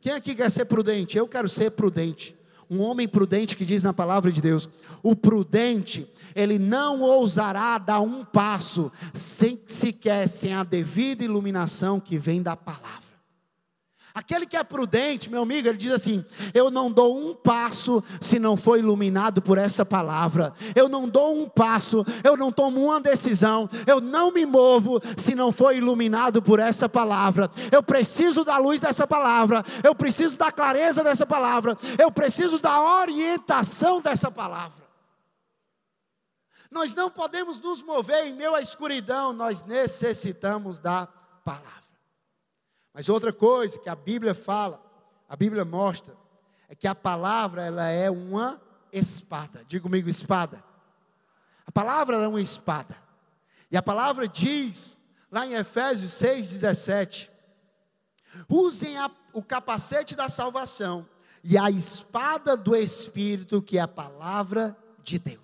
Quem 0.02 0.12
aqui 0.12 0.36
quer 0.36 0.52
ser 0.52 0.66
prudente? 0.66 1.18
Eu 1.18 1.28
quero 1.28 1.48
ser 1.48 1.72
prudente. 1.72 2.36
Um 2.70 2.82
homem 2.82 3.08
prudente 3.08 3.56
que 3.56 3.64
diz 3.64 3.84
na 3.84 3.94
palavra 3.94 4.32
de 4.32 4.42
Deus: 4.42 4.70
o 5.02 5.16
prudente, 5.16 6.12
ele 6.36 6.60
não 6.60 7.02
ousará 7.02 7.78
dar 7.78 8.02
um 8.02 8.26
passo 8.26 8.92
sem 9.14 9.62
sequer 9.66 10.28
sem 10.28 10.54
a 10.54 10.64
devida 10.64 11.24
iluminação 11.24 12.00
que 12.00 12.18
vem 12.18 12.42
da 12.42 12.56
palavra. 12.56 13.13
Aquele 14.16 14.46
que 14.46 14.56
é 14.56 14.64
prudente, 14.64 15.28
meu 15.28 15.42
amigo, 15.42 15.68
ele 15.68 15.78
diz 15.78 15.92
assim: 15.92 16.24
Eu 16.54 16.70
não 16.70 16.92
dou 16.92 17.18
um 17.18 17.34
passo 17.34 18.04
se 18.22 18.38
não 18.38 18.56
for 18.56 18.78
iluminado 18.78 19.42
por 19.42 19.58
essa 19.58 19.84
palavra. 19.84 20.54
Eu 20.76 20.88
não 20.88 21.10
dou 21.10 21.36
um 21.36 21.50
passo, 21.50 22.06
eu 22.24 22.38
não 22.38 22.52
tomo 22.52 22.86
uma 22.86 23.02
decisão, 23.02 23.68
eu 23.88 24.00
não 24.00 24.32
me 24.32 24.46
movo 24.46 25.02
se 25.18 25.34
não 25.34 25.52
for 25.52 25.76
iluminado 25.76 26.44
por 26.44 26.60
essa 26.60 26.88
palavra. 26.88 27.50
Eu 27.72 27.82
preciso 27.82 28.44
da 28.44 28.60
luz 28.60 28.80
dessa 28.80 29.08
palavra, 29.08 29.64
eu 29.84 29.96
preciso 29.96 30.38
da 30.38 30.52
clareza 30.52 31.04
dessa 31.04 31.26
palavra, 31.26 31.76
eu 31.98 32.12
preciso 32.12 32.60
da 32.60 32.80
orientação 33.00 34.00
dessa 34.00 34.30
palavra. 34.30 34.84
Nós 36.70 36.94
não 36.94 37.10
podemos 37.10 37.60
nos 37.60 37.82
mover 37.82 38.28
em 38.28 38.34
meio 38.34 38.54
à 38.54 38.62
escuridão, 38.62 39.34
nós 39.34 39.64
necessitamos 39.64 40.78
da 40.78 41.08
palavra. 41.44 41.83
Mas 42.94 43.10
outra 43.10 43.34
coisa 43.34 43.80
que 43.80 43.90
a 43.90 43.96
Bíblia 43.96 44.36
fala, 44.36 44.82
a 45.28 45.36
Bíblia 45.36 45.66
mostra, 45.66 46.16
é 46.70 46.76
que 46.76 46.88
a 46.88 46.94
palavra 46.94 47.64
ela 47.64 47.88
é 47.88 48.10
uma 48.10 48.62
espada. 48.92 49.66
Diga 49.66 49.84
comigo, 49.84 50.08
espada. 50.08 50.64
A 51.66 51.72
palavra 51.72 52.18
é 52.18 52.28
uma 52.28 52.42
espada. 52.42 52.96
E 53.72 53.76
a 53.76 53.82
palavra 53.82 54.28
diz, 54.28 55.00
lá 55.32 55.46
em 55.46 55.54
Efésios 55.54 56.12
6,17: 56.14 57.30
usem 58.48 58.98
a, 58.98 59.10
o 59.34 59.42
capacete 59.42 60.16
da 60.16 60.30
salvação 60.30 61.10
e 61.44 61.58
a 61.58 61.72
espada 61.72 62.56
do 62.56 62.76
Espírito, 62.76 63.62
que 63.62 63.80
é 63.80 63.82
a 63.82 63.88
palavra 63.88 64.78
de 65.04 65.18
Deus. 65.18 65.42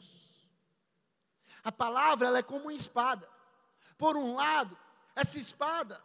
A 1.63 1.72
palavra 1.72 2.27
ela 2.27 2.38
é 2.38 2.44
como 2.44 2.65
uma 2.65 2.74
espada. 2.74 3.27
Por 3.98 4.15
um 4.15 4.36
lado, 4.36 4.77
essa 5.15 5.39
espada 5.39 6.00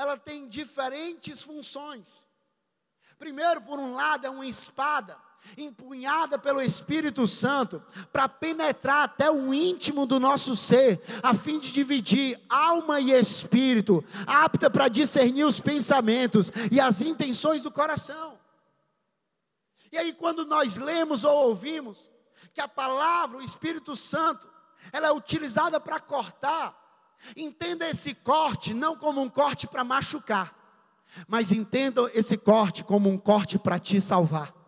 ela 0.00 0.16
tem 0.16 0.48
diferentes 0.48 1.42
funções. 1.42 2.26
Primeiro, 3.18 3.60
por 3.60 3.78
um 3.78 3.92
lado, 3.92 4.26
é 4.26 4.30
uma 4.30 4.46
espada 4.46 5.14
empunhada 5.58 6.38
pelo 6.38 6.62
Espírito 6.62 7.26
Santo 7.26 7.82
para 8.10 8.26
penetrar 8.26 9.04
até 9.04 9.30
o 9.30 9.52
íntimo 9.52 10.06
do 10.06 10.18
nosso 10.18 10.56
ser, 10.56 11.02
a 11.22 11.34
fim 11.34 11.58
de 11.58 11.70
dividir 11.70 12.40
alma 12.48 12.98
e 12.98 13.12
espírito, 13.12 14.02
apta 14.26 14.70
para 14.70 14.88
discernir 14.88 15.44
os 15.44 15.60
pensamentos 15.60 16.50
e 16.72 16.80
as 16.80 17.02
intenções 17.02 17.60
do 17.60 17.70
coração. 17.70 18.38
E 19.92 19.98
aí, 19.98 20.14
quando 20.14 20.46
nós 20.46 20.78
lemos 20.78 21.24
ou 21.24 21.48
ouvimos 21.48 22.10
que 22.54 22.60
a 22.62 22.68
palavra, 22.68 23.36
o 23.36 23.42
Espírito 23.42 23.94
Santo, 23.94 24.50
ela 24.92 25.08
é 25.08 25.12
utilizada 25.12 25.78
para 25.78 26.00
cortar, 26.00 26.79
Entenda 27.36 27.88
esse 27.88 28.14
corte 28.14 28.74
não 28.74 28.96
como 28.96 29.20
um 29.20 29.28
corte 29.28 29.66
para 29.66 29.84
machucar, 29.84 30.54
mas 31.26 31.52
entenda 31.52 32.02
esse 32.14 32.36
corte 32.36 32.84
como 32.84 33.08
um 33.08 33.18
corte 33.18 33.58
para 33.58 33.78
te 33.78 34.00
salvar. 34.00 34.59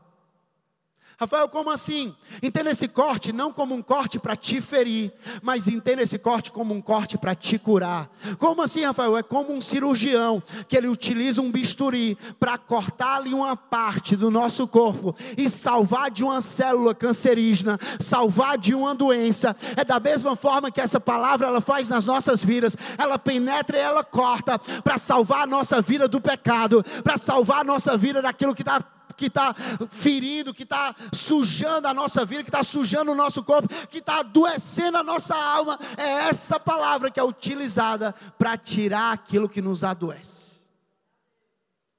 Rafael, 1.22 1.48
como 1.48 1.70
assim? 1.70 2.14
Entenda 2.42 2.70
esse 2.72 2.88
corte 2.88 3.32
não 3.32 3.52
como 3.52 3.74
um 3.76 3.82
corte 3.82 4.18
para 4.18 4.34
te 4.34 4.60
ferir, 4.60 5.12
mas 5.40 5.68
entenda 5.68 6.02
esse 6.02 6.18
corte 6.18 6.50
como 6.50 6.74
um 6.74 6.82
corte 6.82 7.16
para 7.16 7.32
te 7.32 7.58
curar. 7.58 8.10
Como 8.38 8.60
assim, 8.60 8.84
Rafael? 8.84 9.16
É 9.16 9.22
como 9.22 9.52
um 9.52 9.60
cirurgião 9.60 10.42
que 10.66 10.76
ele 10.76 10.88
utiliza 10.88 11.40
um 11.40 11.50
bisturi 11.50 12.18
para 12.40 12.58
cortar 12.58 13.18
ali 13.18 13.32
uma 13.32 13.56
parte 13.56 14.16
do 14.16 14.32
nosso 14.32 14.66
corpo 14.66 15.14
e 15.38 15.48
salvar 15.48 16.10
de 16.10 16.24
uma 16.24 16.40
célula 16.40 16.92
cancerígena, 16.92 17.78
salvar 18.00 18.58
de 18.58 18.74
uma 18.74 18.92
doença. 18.92 19.54
É 19.76 19.84
da 19.84 20.00
mesma 20.00 20.34
forma 20.34 20.72
que 20.72 20.80
essa 20.80 20.98
palavra 20.98 21.46
ela 21.46 21.60
faz 21.60 21.88
nas 21.88 22.04
nossas 22.04 22.42
vidas. 22.42 22.76
Ela 22.98 23.16
penetra 23.16 23.78
e 23.78 23.80
ela 23.80 24.02
corta 24.02 24.58
para 24.58 24.98
salvar 24.98 25.42
a 25.42 25.46
nossa 25.46 25.80
vida 25.80 26.08
do 26.08 26.20
pecado, 26.20 26.84
para 27.04 27.16
salvar 27.16 27.60
a 27.60 27.64
nossa 27.64 27.96
vida 27.96 28.20
daquilo 28.20 28.56
que 28.56 28.62
está 28.62 28.84
que 29.22 29.28
está 29.28 29.54
ferindo, 29.88 30.52
que 30.52 30.64
está 30.64 30.96
sujando 31.12 31.86
a 31.86 31.94
nossa 31.94 32.24
vida, 32.24 32.42
que 32.42 32.48
está 32.48 32.64
sujando 32.64 33.12
o 33.12 33.14
nosso 33.14 33.44
corpo, 33.44 33.68
que 33.86 33.98
está 33.98 34.18
adoecendo 34.18 34.98
a 34.98 35.04
nossa 35.04 35.36
alma. 35.36 35.78
É 35.96 36.28
essa 36.28 36.58
palavra 36.58 37.08
que 37.08 37.20
é 37.20 37.22
utilizada 37.22 38.12
para 38.36 38.58
tirar 38.58 39.12
aquilo 39.12 39.48
que 39.48 39.62
nos 39.62 39.84
adoece. 39.84 40.62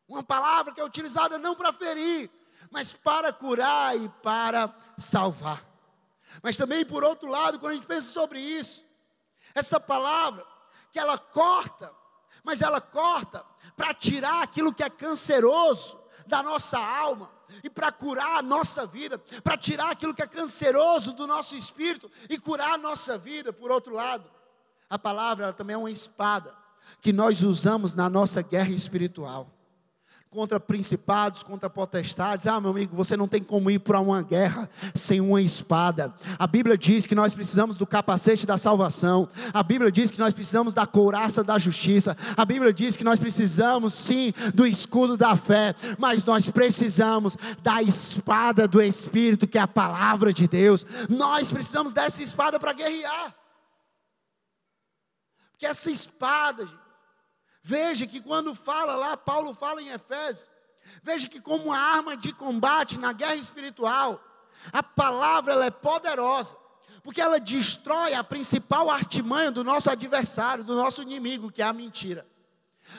Uma 0.06 0.22
palavra 0.22 0.74
que 0.74 0.82
é 0.82 0.84
utilizada 0.84 1.38
não 1.38 1.56
para 1.56 1.72
ferir, 1.72 2.30
mas 2.70 2.92
para 2.92 3.32
curar 3.32 3.96
e 3.98 4.10
para 4.22 4.76
salvar. 4.98 5.66
Mas 6.42 6.58
também, 6.58 6.86
por 6.86 7.06
outro 7.06 7.30
lado, 7.30 7.58
quando 7.58 7.72
a 7.72 7.76
gente 7.76 7.88
pensa 7.88 8.12
sobre 8.12 8.40
isso, 8.40 8.86
essa 9.56 9.80
palavra 9.80 10.46
que 10.92 11.00
ela 11.00 11.18
corta, 11.18 11.90
mas 12.44 12.62
ela 12.62 12.82
corta 12.82 13.46
para 13.78 13.94
tirar 13.94 14.44
aquilo 14.44 14.74
que 14.74 14.84
é 14.84 14.90
canceroso, 14.90 16.03
da 16.28 16.44
nossa 16.44 16.78
alma 16.78 17.30
e 17.64 17.70
para 17.70 17.92
curar 17.92 18.40
a 18.40 18.42
nossa 18.42 18.86
vida, 18.86 19.18
para 19.44 19.58
tirar 19.58 19.92
aquilo 19.92 20.14
que 20.14 20.22
é 20.22 20.28
canceroso 20.28 21.14
do 21.14 21.28
nosso 21.28 21.56
espírito 21.56 22.10
e 22.30 22.38
curar 22.38 22.74
a 22.74 22.78
nossa 22.78 23.18
vida. 23.18 23.54
Por 23.54 23.72
outro 23.72 23.94
lado, 23.94 24.30
a 24.90 24.98
palavra 24.98 25.54
também 25.54 25.76
é 25.76 25.78
uma 25.78 25.92
espada 25.92 26.54
que 27.02 27.14
nós 27.14 27.44
usamos 27.44 27.94
na 27.94 28.10
nossa 28.10 28.42
guerra 28.42 28.72
espiritual 28.72 29.50
contra 30.34 30.60
principados, 30.60 31.44
contra 31.44 31.70
potestades. 31.70 32.48
Ah, 32.48 32.60
meu 32.60 32.72
amigo, 32.72 32.96
você 32.96 33.16
não 33.16 33.28
tem 33.28 33.42
como 33.42 33.70
ir 33.70 33.78
para 33.78 34.00
uma 34.00 34.24
guerra 34.24 34.68
sem 34.96 35.22
uma 35.22 35.40
espada. 35.40 36.12
A 36.40 36.48
Bíblia 36.48 36.76
diz 36.76 37.06
que 37.06 37.14
nós 37.14 37.36
precisamos 37.36 37.78
do 37.78 37.86
capacete 37.86 38.46
da 38.46 38.58
salvação. 38.58 39.30
A 39.54 39.62
Bíblia 39.62 39.92
diz 39.92 40.10
que 40.10 40.20
nós 40.20 40.34
precisamos 40.34 40.74
da 40.74 40.88
couraça 40.88 41.44
da 41.44 41.60
justiça. 41.60 42.18
A 42.36 42.44
Bíblia 42.44 42.74
diz 42.74 42.98
que 42.98 43.04
nós 43.04 43.20
precisamos 43.20 43.94
sim 43.94 44.34
do 44.56 44.66
escudo 44.66 45.16
da 45.16 45.38
fé, 45.38 45.76
mas 46.00 46.26
nós 46.26 46.50
precisamos 46.50 47.38
da 47.62 47.84
espada 47.84 48.68
do 48.68 48.82
Espírito, 48.82 49.48
que 49.48 49.60
é 49.60 49.62
a 49.62 49.68
palavra 49.68 50.34
de 50.34 50.48
Deus. 50.48 50.84
Nós 51.08 51.52
precisamos 51.52 51.94
dessa 51.94 52.24
espada 52.24 52.60
para 52.60 52.74
guerrear. 52.74 53.36
Porque 55.52 55.68
essa 55.68 55.92
espada, 55.92 56.66
gente, 56.66 56.83
Veja 57.64 58.06
que 58.06 58.20
quando 58.20 58.54
fala 58.54 58.96
lá, 58.96 59.16
Paulo 59.16 59.54
fala 59.54 59.82
em 59.82 59.88
Efésios, 59.88 60.50
veja 61.02 61.30
que 61.30 61.40
como 61.40 61.66
uma 61.66 61.78
arma 61.78 62.18
de 62.18 62.34
combate 62.34 63.00
na 63.00 63.14
guerra 63.14 63.36
espiritual, 63.36 64.22
a 64.72 64.84
palavra 64.84 65.54
ela 65.54 65.66
é 65.66 65.72
poderosa, 65.72 66.58
porque 67.02 67.22
ela 67.22 67.40
destrói 67.40 68.14
a 68.14 68.24
principal 68.24 68.90
artimanha 68.90 69.50
do 69.50 69.64
nosso 69.64 69.90
adversário, 69.90 70.64
do 70.64 70.76
nosso 70.76 71.02
inimigo, 71.02 71.50
que 71.50 71.62
é 71.62 71.66
a 71.66 71.72
mentira. 71.72 72.28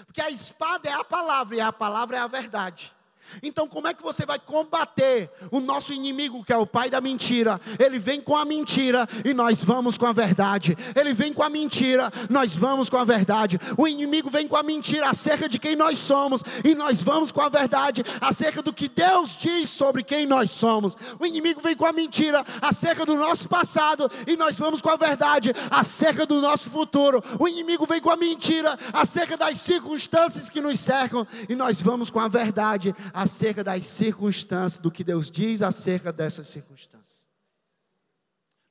Porque 0.07 0.23
a 0.23 0.31
espada 0.31 0.89
é 0.89 0.93
a 0.93 1.05
palavra 1.05 1.57
e 1.57 1.61
a 1.61 1.73
palavra 1.73 2.17
é 2.17 2.21
a 2.21 2.27
verdade. 2.27 2.95
Então, 3.43 3.69
como 3.69 3.89
é 3.89 3.95
que 3.95 4.03
você 4.03 4.25
vai 4.25 4.39
combater 4.39 5.31
o 5.51 5.61
nosso 5.61 5.93
inimigo, 5.93 6.45
que 6.45 6.53
é 6.53 6.57
o 6.57 6.67
pai 6.67 6.91
da 6.91 7.01
mentira? 7.01 7.61
Ele 7.79 7.99
vem 7.99 8.21
com 8.21 8.37
a 8.37 8.45
mentira 8.45 9.09
e 9.25 9.35
nós 9.35 9.63
vamos 9.63 9.99
com 9.99 10.07
a 10.07 10.13
verdade. 10.13 10.77
Ele 10.95 11.13
vem 11.13 11.33
com 11.33 11.43
a 11.43 11.51
mentira, 11.51 12.11
nós 12.29 12.55
vamos 12.55 12.89
com 12.89 12.97
a 12.97 13.05
verdade. 13.05 13.59
O 13.77 13.89
inimigo 13.89 14.31
vem 14.31 14.47
com 14.47 14.57
a 14.57 14.63
mentira 14.63 15.09
acerca 15.09 15.49
de 15.49 15.59
quem 15.59 15.77
nós 15.77 15.99
somos 15.99 16.43
e 16.65 16.75
nós 16.75 17.03
vamos 17.03 17.33
com 17.33 17.41
a 17.41 17.49
verdade 17.49 18.03
acerca 18.21 18.63
do 18.63 18.73
que 18.73 18.89
Deus 18.89 19.37
diz 19.37 19.69
sobre 19.69 20.03
quem 20.03 20.27
nós 20.27 20.51
somos. 20.51 20.97
O 21.19 21.27
inimigo 21.27 21.61
vem 21.61 21.77
com 21.77 21.87
a 21.87 21.93
mentira 21.93 22.45
acerca 22.61 23.05
do 23.05 23.17
nosso 23.17 23.49
passado 23.49 24.11
e 24.27 24.37
nós 24.37 24.59
vamos 24.59 24.81
com 24.81 24.91
a 24.91 24.97
verdade 24.97 25.53
acerca 25.71 26.27
do 26.27 26.41
nosso 26.41 26.71
futuro. 26.71 27.23
O 27.39 27.49
inimigo 27.49 27.87
vem 27.87 28.01
com 28.01 28.11
a 28.11 28.17
mentira 28.17 28.79
acerca 28.93 29.37
das 29.37 29.59
circunstâncias 29.59 30.49
que 30.49 30.61
nos 30.61 30.79
cercam 30.81 31.27
e 31.49 31.55
nós 31.55 31.81
vamos 31.81 32.11
com 32.11 32.21
a 32.21 32.29
verdade 32.29 32.95
acerca 33.15 33.63
das 33.63 33.87
circunstâncias, 33.87 34.83
do 34.83 34.91
que 34.91 35.05
Deus 35.05 35.31
diz 35.31 35.63
acerca 35.63 36.13
dessas 36.13 36.49
circunstâncias. 36.49 37.29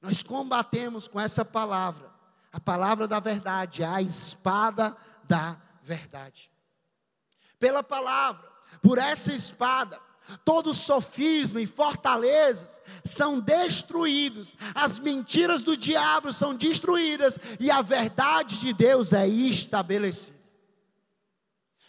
Nós 0.02 0.22
combatemos 0.22 1.08
com 1.08 1.18
essa 1.18 1.46
palavra, 1.46 2.12
a 2.52 2.60
palavra 2.60 3.08
da 3.08 3.22
verdade, 3.22 3.86
a 3.86 4.02
espada 4.02 4.98
da 5.24 5.56
verdade. 5.82 6.52
Pela 7.58 7.82
palavra, 7.82 8.52
por 8.82 8.98
essa 8.98 9.34
espada, 9.34 9.98
todo 10.44 10.74
sofisma 10.74 11.62
e 11.62 11.66
fortalezas 11.66 12.82
são 13.06 13.40
destruídos, 13.40 14.58
as 14.76 15.00
mentiras 15.00 15.64
do 15.64 15.78
diabo 15.78 16.34
são 16.34 16.54
destruídas 16.54 17.40
e 17.62 17.72
a 17.72 17.82
verdade 17.82 18.60
de 18.60 18.74
Deus 18.74 19.14
é 19.14 19.26
estabelecida. 19.26 20.38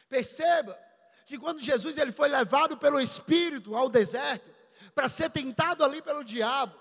Perceba 0.09 0.84
que 1.27 1.39
quando 1.39 1.61
Jesus 1.61 1.97
ele 1.97 2.13
foi 2.13 2.29
levado 2.29 2.77
pelo 2.77 3.01
Espírito 3.01 3.75
ao 3.75 3.89
deserto 3.89 4.51
para 4.95 5.09
ser 5.09 5.31
tentado 5.31 5.85
ali 5.85 6.03
pelo 6.03 6.25
diabo, 6.25 6.75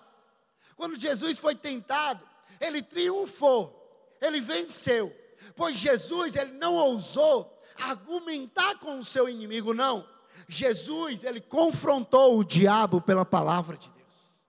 quando 0.76 1.00
Jesus 1.00 1.40
foi 1.40 1.56
tentado, 1.56 2.28
ele 2.60 2.82
triunfou, 2.82 4.18
ele 4.22 4.42
venceu, 4.42 5.16
pois 5.56 5.78
Jesus 5.78 6.36
ele 6.36 6.52
não 6.54 6.76
ousou 6.76 7.62
argumentar 7.78 8.78
com 8.80 9.00
o 9.00 9.04
seu 9.04 9.28
inimigo, 9.28 9.74
não. 9.74 10.08
Jesus 10.48 11.24
ele 11.24 11.42
confrontou 11.42 12.38
o 12.38 12.44
diabo 12.44 13.02
pela 13.02 13.26
palavra 13.26 13.78
de 13.78 13.90
Deus. 13.90 14.46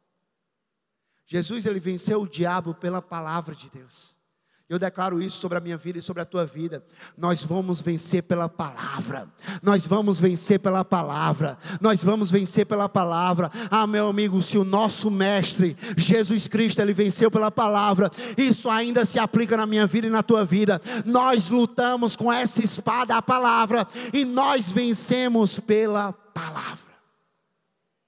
Jesus 1.26 1.64
ele 1.66 1.80
venceu 1.80 2.22
o 2.22 2.28
diabo 2.28 2.74
pela 2.74 3.00
palavra 3.00 3.54
de 3.54 3.70
Deus. 3.70 4.18
Eu 4.66 4.78
declaro 4.78 5.20
isso 5.20 5.38
sobre 5.38 5.58
a 5.58 5.60
minha 5.60 5.76
vida 5.76 5.98
e 5.98 6.02
sobre 6.02 6.22
a 6.22 6.24
tua 6.24 6.46
vida. 6.46 6.82
Nós 7.18 7.44
vamos 7.44 7.82
vencer 7.82 8.22
pela 8.22 8.48
palavra. 8.48 9.28
Nós 9.62 9.86
vamos 9.86 10.18
vencer 10.18 10.58
pela 10.58 10.82
palavra. 10.82 11.58
Nós 11.82 12.02
vamos 12.02 12.30
vencer 12.30 12.64
pela 12.64 12.88
palavra. 12.88 13.50
Ah, 13.70 13.86
meu 13.86 14.08
amigo, 14.08 14.40
se 14.40 14.56
o 14.56 14.64
nosso 14.64 15.10
mestre 15.10 15.76
Jesus 15.98 16.48
Cristo 16.48 16.80
ele 16.80 16.94
venceu 16.94 17.30
pela 17.30 17.50
palavra, 17.50 18.10
isso 18.38 18.70
ainda 18.70 19.04
se 19.04 19.18
aplica 19.18 19.54
na 19.54 19.66
minha 19.66 19.86
vida 19.86 20.06
e 20.06 20.10
na 20.10 20.22
tua 20.22 20.46
vida. 20.46 20.80
Nós 21.04 21.50
lutamos 21.50 22.16
com 22.16 22.32
essa 22.32 22.64
espada 22.64 23.16
a 23.16 23.22
palavra 23.22 23.86
e 24.14 24.24
nós 24.24 24.72
vencemos 24.72 25.58
pela 25.58 26.10
palavra. 26.10 26.94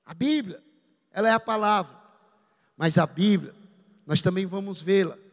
A 0.06 0.14
Bíblia, 0.14 0.62
ela 1.12 1.28
é 1.28 1.32
a 1.32 1.40
palavra. 1.40 1.94
Mas 2.78 2.96
a 2.96 3.06
Bíblia, 3.06 3.54
nós 4.06 4.22
também 4.22 4.46
vamos 4.46 4.80
vê-la 4.80 5.25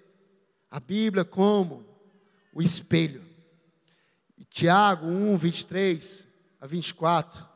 a 0.73 0.79
Bíblia 0.79 1.23
como 1.23 1.85
o 2.51 2.59
espelho. 2.59 3.23
E 4.35 4.43
Tiago 4.43 5.05
1, 5.05 5.37
23 5.37 6.27
a 6.59 6.65
24. 6.65 7.47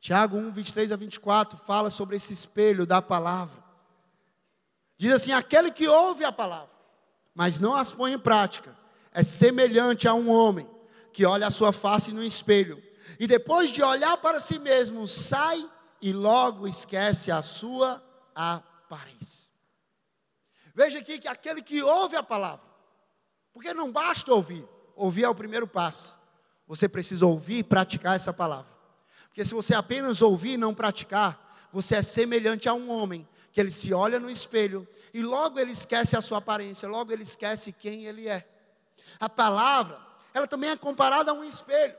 Tiago 0.00 0.38
1, 0.38 0.50
23 0.50 0.92
a 0.92 0.96
24 0.96 1.58
fala 1.58 1.90
sobre 1.90 2.16
esse 2.16 2.32
espelho 2.32 2.86
da 2.86 3.02
palavra. 3.02 3.62
Diz 4.96 5.12
assim: 5.12 5.32
aquele 5.32 5.70
que 5.70 5.86
ouve 5.86 6.24
a 6.24 6.32
palavra, 6.32 6.70
mas 7.34 7.60
não 7.60 7.74
as 7.74 7.92
põe 7.92 8.14
em 8.14 8.18
prática, 8.18 8.74
é 9.12 9.22
semelhante 9.22 10.08
a 10.08 10.14
um 10.14 10.30
homem 10.30 10.66
que 11.12 11.26
olha 11.26 11.46
a 11.46 11.50
sua 11.50 11.74
face 11.74 12.10
no 12.10 12.24
espelho 12.24 12.82
e 13.20 13.26
depois 13.26 13.70
de 13.70 13.82
olhar 13.82 14.16
para 14.16 14.40
si 14.40 14.58
mesmo, 14.58 15.06
sai 15.06 15.62
e 16.00 16.10
logo 16.10 16.66
esquece 16.66 17.30
a 17.30 17.42
sua 17.42 18.02
aparência. 18.34 19.47
Veja 20.78 21.00
aqui 21.00 21.18
que 21.18 21.26
aquele 21.26 21.60
que 21.60 21.82
ouve 21.82 22.14
a 22.14 22.22
palavra, 22.22 22.64
porque 23.52 23.74
não 23.74 23.90
basta 23.90 24.32
ouvir, 24.32 24.64
ouvir 24.94 25.24
é 25.24 25.28
o 25.28 25.34
primeiro 25.34 25.66
passo. 25.66 26.16
Você 26.68 26.88
precisa 26.88 27.26
ouvir 27.26 27.58
e 27.58 27.62
praticar 27.64 28.14
essa 28.14 28.32
palavra. 28.32 28.70
Porque 29.24 29.44
se 29.44 29.52
você 29.52 29.74
apenas 29.74 30.22
ouvir 30.22 30.52
e 30.52 30.56
não 30.56 30.72
praticar, 30.72 31.68
você 31.72 31.96
é 31.96 32.02
semelhante 32.02 32.68
a 32.68 32.74
um 32.74 32.92
homem 32.92 33.28
que 33.50 33.60
ele 33.60 33.72
se 33.72 33.92
olha 33.92 34.20
no 34.20 34.30
espelho 34.30 34.86
e 35.12 35.20
logo 35.20 35.58
ele 35.58 35.72
esquece 35.72 36.16
a 36.16 36.22
sua 36.22 36.38
aparência, 36.38 36.88
logo 36.88 37.12
ele 37.12 37.24
esquece 37.24 37.72
quem 37.72 38.06
ele 38.06 38.28
é. 38.28 38.48
A 39.18 39.28
palavra, 39.28 39.98
ela 40.32 40.46
também 40.46 40.70
é 40.70 40.76
comparada 40.76 41.32
a 41.32 41.34
um 41.34 41.42
espelho, 41.42 41.96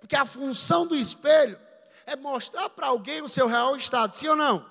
porque 0.00 0.16
a 0.16 0.24
função 0.24 0.86
do 0.86 0.96
espelho 0.96 1.60
é 2.06 2.16
mostrar 2.16 2.70
para 2.70 2.86
alguém 2.86 3.20
o 3.20 3.28
seu 3.28 3.46
real 3.46 3.76
estado, 3.76 4.16
sim 4.16 4.28
ou 4.28 4.36
não? 4.36 4.64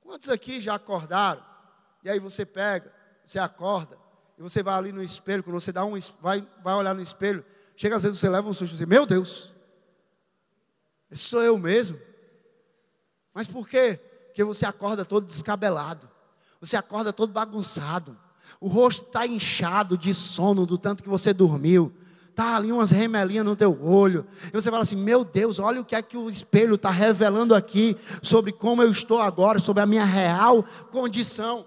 Quantos 0.00 0.28
aqui 0.28 0.60
já 0.60 0.76
acordaram 0.76 1.50
e 2.02 2.10
aí 2.10 2.18
você 2.18 2.44
pega, 2.44 2.92
você 3.24 3.38
acorda, 3.38 3.96
e 4.38 4.42
você 4.42 4.62
vai 4.62 4.74
ali 4.74 4.92
no 4.92 5.02
espelho, 5.02 5.42
quando 5.42 5.60
você 5.60 5.72
dá 5.72 5.84
um, 5.84 5.98
vai, 6.20 6.46
vai 6.62 6.74
olhar 6.74 6.94
no 6.94 7.02
espelho, 7.02 7.44
chega 7.76 7.96
às 7.96 8.02
vezes 8.02 8.18
você 8.18 8.28
leva 8.28 8.48
um 8.48 8.52
susto 8.52 8.74
e 8.74 8.78
diz, 8.78 8.86
meu 8.86 9.06
Deus, 9.06 9.52
esse 11.10 11.24
sou 11.24 11.42
eu 11.42 11.58
mesmo. 11.58 11.98
Mas 13.34 13.46
por 13.46 13.68
quê? 13.68 14.00
Porque 14.26 14.42
você 14.42 14.66
acorda 14.66 15.04
todo 15.04 15.26
descabelado, 15.26 16.08
você 16.60 16.76
acorda 16.76 17.12
todo 17.12 17.32
bagunçado, 17.32 18.18
o 18.60 18.68
rosto 18.68 19.06
está 19.06 19.26
inchado 19.26 19.96
de 19.96 20.12
sono 20.14 20.66
do 20.66 20.78
tanto 20.78 21.02
que 21.02 21.08
você 21.08 21.32
dormiu, 21.32 21.92
está 22.30 22.56
ali 22.56 22.72
umas 22.72 22.90
remelinhas 22.90 23.44
no 23.44 23.54
teu 23.54 23.78
olho, 23.84 24.26
e 24.46 24.50
você 24.50 24.70
fala 24.70 24.82
assim: 24.82 24.96
Meu 24.96 25.24
Deus, 25.24 25.58
olha 25.58 25.80
o 25.80 25.84
que 25.84 25.94
é 25.94 26.02
que 26.02 26.16
o 26.16 26.28
espelho 26.28 26.76
está 26.76 26.90
revelando 26.90 27.54
aqui 27.54 27.96
sobre 28.22 28.52
como 28.52 28.82
eu 28.82 28.90
estou 28.90 29.20
agora, 29.20 29.58
sobre 29.58 29.82
a 29.82 29.86
minha 29.86 30.04
real 30.04 30.64
condição. 30.90 31.66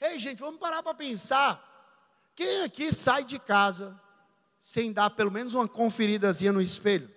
Ei, 0.00 0.18
gente, 0.18 0.38
vamos 0.38 0.60
parar 0.60 0.82
para 0.82 0.94
pensar. 0.94 1.64
Quem 2.34 2.62
aqui 2.62 2.92
sai 2.92 3.24
de 3.24 3.38
casa 3.38 4.00
sem 4.60 4.92
dar 4.92 5.10
pelo 5.10 5.30
menos 5.30 5.54
uma 5.54 5.66
conferidazinha 5.66 6.52
no 6.52 6.62
espelho? 6.62 7.10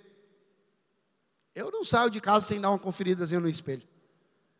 Eu 1.54 1.70
não 1.70 1.84
saio 1.84 2.10
de 2.10 2.20
casa 2.20 2.48
sem 2.48 2.60
dar 2.60 2.70
uma 2.70 2.80
conferidazinha 2.80 3.39
no 3.39 3.50
espelho. 3.50 3.88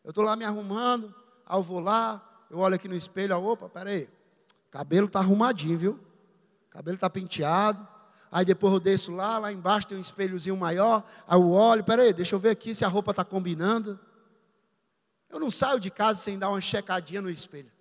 Eu 0.04 0.10
estou 0.10 0.24
lá 0.24 0.36
me 0.36 0.46
arrumando, 0.46 1.14
eu 1.50 1.64
vou 1.64 1.80
lá, 1.80 2.46
eu 2.50 2.60
olho 2.60 2.76
aqui 2.76 2.88
no 2.88 2.96
espelho, 2.96 3.42
opa, 3.42 3.70
peraí, 3.70 4.10
cabelo 4.70 5.08
está 5.08 5.20
arrumadinho, 5.20 5.78
viu? 5.78 6.00
Cabelo 6.70 6.96
está 6.96 7.10
penteado. 7.10 7.88
Aí 8.32 8.46
depois 8.46 8.74
eu 8.74 8.80
desço 8.80 9.12
lá, 9.12 9.38
lá 9.38 9.52
embaixo 9.52 9.88
tem 9.88 9.98
um 9.98 10.02
espelhozinho 10.02 10.56
maior, 10.56 11.04
aí 11.28 11.38
eu 11.38 11.52
olho, 11.52 11.84
peraí, 11.84 12.14
deixa 12.14 12.34
eu 12.34 12.40
ver 12.40 12.52
aqui 12.52 12.74
se 12.74 12.86
a 12.86 12.88
roupa 12.88 13.12
está 13.12 13.26
combinando. 13.26 14.00
Eu 15.30 15.40
não 15.40 15.52
saio 15.52 15.80
de 15.80 15.90
casa 15.90 16.20
sem 16.20 16.38
dar 16.38 16.50
uma 16.50 16.62
checadinha 16.62 17.22
no 17.22 17.30
espelho. 17.30 17.72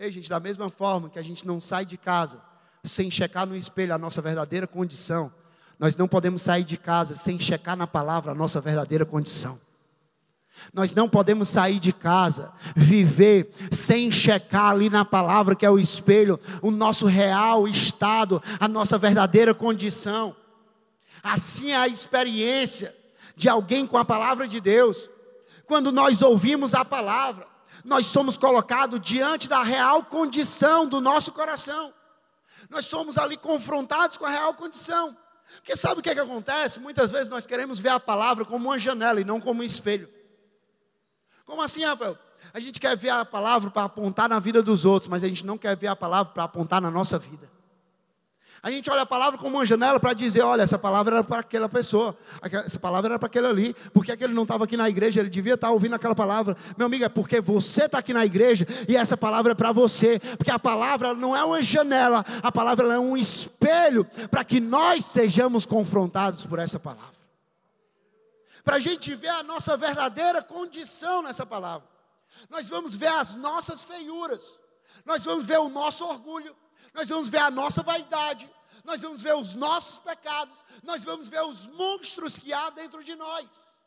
Ei, 0.00 0.12
gente, 0.12 0.30
da 0.30 0.38
mesma 0.38 0.70
forma 0.70 1.10
que 1.10 1.18
a 1.18 1.22
gente 1.22 1.44
não 1.44 1.58
sai 1.58 1.84
de 1.84 1.96
casa 1.96 2.40
sem 2.84 3.10
checar 3.10 3.44
no 3.44 3.56
espelho 3.56 3.92
a 3.92 3.98
nossa 3.98 4.22
verdadeira 4.22 4.64
condição, 4.64 5.32
nós 5.76 5.96
não 5.96 6.06
podemos 6.06 6.42
sair 6.42 6.62
de 6.62 6.76
casa 6.76 7.16
sem 7.16 7.38
checar 7.40 7.76
na 7.76 7.84
palavra 7.84 8.30
a 8.30 8.34
nossa 8.34 8.60
verdadeira 8.60 9.04
condição. 9.04 9.60
Nós 10.72 10.92
não 10.92 11.08
podemos 11.08 11.48
sair 11.48 11.80
de 11.80 11.92
casa, 11.92 12.52
viver 12.76 13.52
sem 13.72 14.08
checar 14.08 14.70
ali 14.70 14.88
na 14.88 15.04
palavra 15.04 15.56
que 15.56 15.66
é 15.66 15.70
o 15.70 15.80
espelho, 15.80 16.38
o 16.62 16.70
nosso 16.70 17.06
real 17.06 17.66
estado, 17.66 18.40
a 18.60 18.68
nossa 18.68 18.96
verdadeira 18.98 19.52
condição. 19.52 20.36
Assim 21.24 21.72
é 21.72 21.76
a 21.76 21.88
experiência 21.88 22.96
de 23.36 23.48
alguém 23.48 23.84
com 23.84 23.98
a 23.98 24.04
palavra 24.04 24.46
de 24.46 24.60
Deus. 24.60 25.10
Quando 25.66 25.90
nós 25.90 26.22
ouvimos 26.22 26.72
a 26.72 26.84
palavra, 26.84 27.57
nós 27.88 28.06
somos 28.06 28.36
colocados 28.36 29.00
diante 29.00 29.48
da 29.48 29.62
real 29.62 30.04
condição 30.04 30.86
do 30.86 31.00
nosso 31.00 31.32
coração. 31.32 31.92
Nós 32.68 32.84
somos 32.84 33.16
ali 33.16 33.36
confrontados 33.36 34.18
com 34.18 34.26
a 34.26 34.30
real 34.30 34.54
condição. 34.54 35.16
Porque 35.56 35.74
sabe 35.74 36.00
o 36.00 36.02
que, 36.02 36.10
é 36.10 36.14
que 36.14 36.20
acontece? 36.20 36.78
Muitas 36.78 37.10
vezes 37.10 37.28
nós 37.28 37.46
queremos 37.46 37.78
ver 37.78 37.88
a 37.88 37.98
palavra 37.98 38.44
como 38.44 38.68
uma 38.68 38.78
janela 38.78 39.20
e 39.20 39.24
não 39.24 39.40
como 39.40 39.62
um 39.62 39.64
espelho. 39.64 40.08
Como 41.46 41.62
assim, 41.62 41.82
Rafael? 41.82 42.18
A 42.52 42.60
gente 42.60 42.78
quer 42.78 42.94
ver 42.96 43.08
a 43.08 43.24
palavra 43.24 43.70
para 43.70 43.84
apontar 43.84 44.28
na 44.28 44.38
vida 44.38 44.62
dos 44.62 44.84
outros, 44.84 45.08
mas 45.08 45.24
a 45.24 45.28
gente 45.28 45.44
não 45.44 45.56
quer 45.56 45.74
ver 45.76 45.86
a 45.86 45.96
palavra 45.96 46.32
para 46.32 46.44
apontar 46.44 46.80
na 46.82 46.90
nossa 46.90 47.18
vida. 47.18 47.50
A 48.62 48.70
gente 48.70 48.90
olha 48.90 49.02
a 49.02 49.06
palavra 49.06 49.38
como 49.38 49.56
uma 49.56 49.66
janela 49.66 50.00
para 50.00 50.12
dizer: 50.12 50.42
olha, 50.42 50.62
essa 50.62 50.78
palavra 50.78 51.16
era 51.16 51.24
para 51.24 51.40
aquela 51.40 51.68
pessoa, 51.68 52.16
essa 52.42 52.78
palavra 52.78 53.12
era 53.12 53.18
para 53.18 53.26
aquele 53.26 53.46
ali, 53.46 53.74
porque 53.92 54.10
aquele 54.10 54.34
não 54.34 54.42
estava 54.42 54.64
aqui 54.64 54.76
na 54.76 54.88
igreja, 54.88 55.20
ele 55.20 55.30
devia 55.30 55.54
estar 55.54 55.70
ouvindo 55.70 55.94
aquela 55.94 56.14
palavra. 56.14 56.56
Meu 56.76 56.86
amigo, 56.86 57.04
é 57.04 57.08
porque 57.08 57.40
você 57.40 57.84
está 57.84 57.98
aqui 57.98 58.12
na 58.12 58.26
igreja 58.26 58.66
e 58.88 58.96
essa 58.96 59.16
palavra 59.16 59.52
é 59.52 59.54
para 59.54 59.70
você, 59.70 60.18
porque 60.36 60.50
a 60.50 60.58
palavra 60.58 61.14
não 61.14 61.36
é 61.36 61.44
uma 61.44 61.62
janela, 61.62 62.24
a 62.42 62.50
palavra 62.50 62.92
é 62.92 62.98
um 62.98 63.16
espelho 63.16 64.04
para 64.30 64.42
que 64.42 64.60
nós 64.60 65.04
sejamos 65.04 65.64
confrontados 65.64 66.44
por 66.44 66.58
essa 66.58 66.80
palavra. 66.80 67.18
Para 68.64 68.76
a 68.76 68.80
gente 68.80 69.14
ver 69.14 69.28
a 69.28 69.42
nossa 69.42 69.76
verdadeira 69.76 70.42
condição 70.42 71.22
nessa 71.22 71.46
palavra, 71.46 71.86
nós 72.50 72.68
vamos 72.68 72.94
ver 72.94 73.08
as 73.08 73.34
nossas 73.34 73.84
feiuras, 73.84 74.58
nós 75.06 75.24
vamos 75.24 75.46
ver 75.46 75.58
o 75.58 75.68
nosso 75.68 76.04
orgulho 76.04 76.54
nós 76.94 77.08
vamos 77.08 77.28
ver 77.28 77.38
a 77.38 77.50
nossa 77.50 77.82
vaidade, 77.82 78.50
nós 78.84 79.02
vamos 79.02 79.20
ver 79.22 79.34
os 79.34 79.54
nossos 79.54 79.98
pecados, 79.98 80.64
nós 80.82 81.04
vamos 81.04 81.28
ver 81.28 81.42
os 81.42 81.66
monstros 81.66 82.38
que 82.38 82.52
há 82.52 82.70
dentro 82.70 83.04
de 83.04 83.14
nós. 83.14 83.78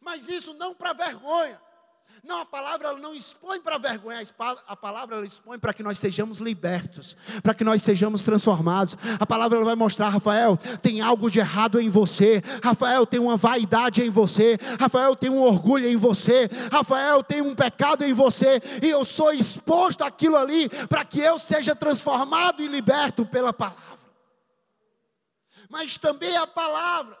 Mas 0.00 0.28
isso 0.28 0.52
não 0.54 0.74
para 0.74 0.92
vergonha, 0.92 1.60
não, 2.26 2.40
a 2.40 2.46
palavra 2.46 2.88
ela 2.88 2.98
não 2.98 3.14
expõe 3.14 3.60
para 3.60 3.78
vergonha, 3.78 4.20
a 4.66 4.76
palavra 4.76 5.16
ela 5.16 5.24
expõe 5.24 5.60
para 5.60 5.72
que 5.72 5.82
nós 5.82 5.96
sejamos 5.96 6.38
libertos, 6.38 7.16
para 7.40 7.54
que 7.54 7.62
nós 7.62 7.80
sejamos 7.82 8.24
transformados. 8.24 8.96
A 9.20 9.24
palavra 9.24 9.58
ela 9.58 9.64
vai 9.64 9.76
mostrar, 9.76 10.08
Rafael, 10.08 10.56
tem 10.82 11.00
algo 11.00 11.30
de 11.30 11.38
errado 11.38 11.80
em 11.80 11.88
você. 11.88 12.42
Rafael 12.64 13.06
tem 13.06 13.20
uma 13.20 13.36
vaidade 13.36 14.02
em 14.02 14.10
você. 14.10 14.58
Rafael 14.80 15.14
tem 15.14 15.30
um 15.30 15.40
orgulho 15.40 15.88
em 15.88 15.96
você. 15.96 16.50
Rafael 16.72 17.22
tem 17.22 17.40
um 17.40 17.54
pecado 17.54 18.04
em 18.04 18.12
você 18.12 18.60
e 18.82 18.90
eu 18.90 19.04
sou 19.04 19.32
exposto 19.32 20.02
àquilo 20.02 20.36
ali 20.36 20.68
para 20.88 21.04
que 21.04 21.20
eu 21.20 21.38
seja 21.38 21.76
transformado 21.76 22.60
e 22.60 22.66
liberto 22.66 23.24
pela 23.24 23.52
palavra. 23.52 23.86
Mas 25.70 25.96
também 25.96 26.36
a 26.36 26.46
palavra 26.46 27.16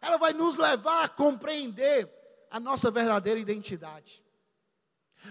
ela 0.00 0.16
vai 0.16 0.32
nos 0.32 0.56
levar 0.56 1.04
a 1.04 1.08
compreender 1.08 2.08
a 2.50 2.58
nossa 2.58 2.90
verdadeira 2.90 3.38
identidade. 3.38 4.26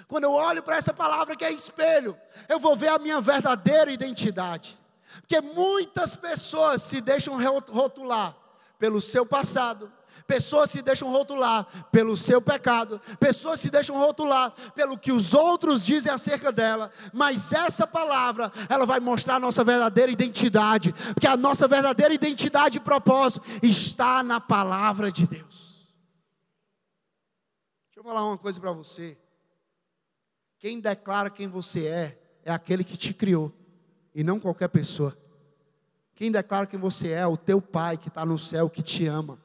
Quando 0.07 0.25
eu 0.25 0.33
olho 0.33 0.63
para 0.63 0.77
essa 0.77 0.93
palavra 0.93 1.35
que 1.35 1.45
é 1.45 1.51
espelho, 1.51 2.17
eu 2.47 2.59
vou 2.59 2.75
ver 2.75 2.89
a 2.89 2.99
minha 2.99 3.19
verdadeira 3.19 3.91
identidade. 3.91 4.77
Porque 5.21 5.41
muitas 5.41 6.15
pessoas 6.15 6.81
se 6.81 7.01
deixam 7.01 7.37
rotular 7.69 8.35
pelo 8.77 9.01
seu 9.01 9.25
passado, 9.25 9.91
pessoas 10.27 10.69
se 10.69 10.81
deixam 10.81 11.09
rotular 11.09 11.65
pelo 11.91 12.15
seu 12.15 12.41
pecado, 12.41 13.01
pessoas 13.19 13.59
se 13.59 13.69
deixam 13.69 13.97
rotular 13.97 14.53
pelo 14.75 14.97
que 14.97 15.11
os 15.11 15.33
outros 15.33 15.85
dizem 15.85 16.11
acerca 16.11 16.51
dela, 16.51 16.91
mas 17.13 17.53
essa 17.53 17.87
palavra, 17.87 18.51
ela 18.69 18.85
vai 18.85 18.99
mostrar 18.99 19.35
a 19.35 19.39
nossa 19.39 19.63
verdadeira 19.63 20.11
identidade, 20.11 20.93
porque 21.13 21.27
a 21.27 21.37
nossa 21.37 21.67
verdadeira 21.67 22.13
identidade 22.13 22.77
e 22.77 22.81
propósito 22.81 23.43
está 23.63 24.21
na 24.21 24.39
palavra 24.39 25.11
de 25.11 25.25
Deus. 25.25 25.87
Deixa 27.87 27.99
eu 27.99 28.03
falar 28.03 28.25
uma 28.25 28.37
coisa 28.37 28.59
para 28.59 28.71
você. 28.71 29.17
Quem 30.59 30.79
declara 30.79 31.29
quem 31.29 31.47
você 31.47 31.85
é, 31.85 32.19
é 32.43 32.51
aquele 32.51 32.83
que 32.83 32.97
te 32.97 33.13
criou, 33.13 33.53
e 34.13 34.23
não 34.23 34.39
qualquer 34.39 34.69
pessoa. 34.69 35.15
Quem 36.15 36.31
declara 36.31 36.65
quem 36.65 36.79
você 36.79 37.09
é, 37.09 37.19
é 37.19 37.27
o 37.27 37.37
teu 37.37 37.61
pai 37.61 37.97
que 37.97 38.07
está 38.07 38.25
no 38.25 38.37
céu, 38.37 38.69
que 38.69 38.81
te 38.81 39.05
ama. 39.05 39.37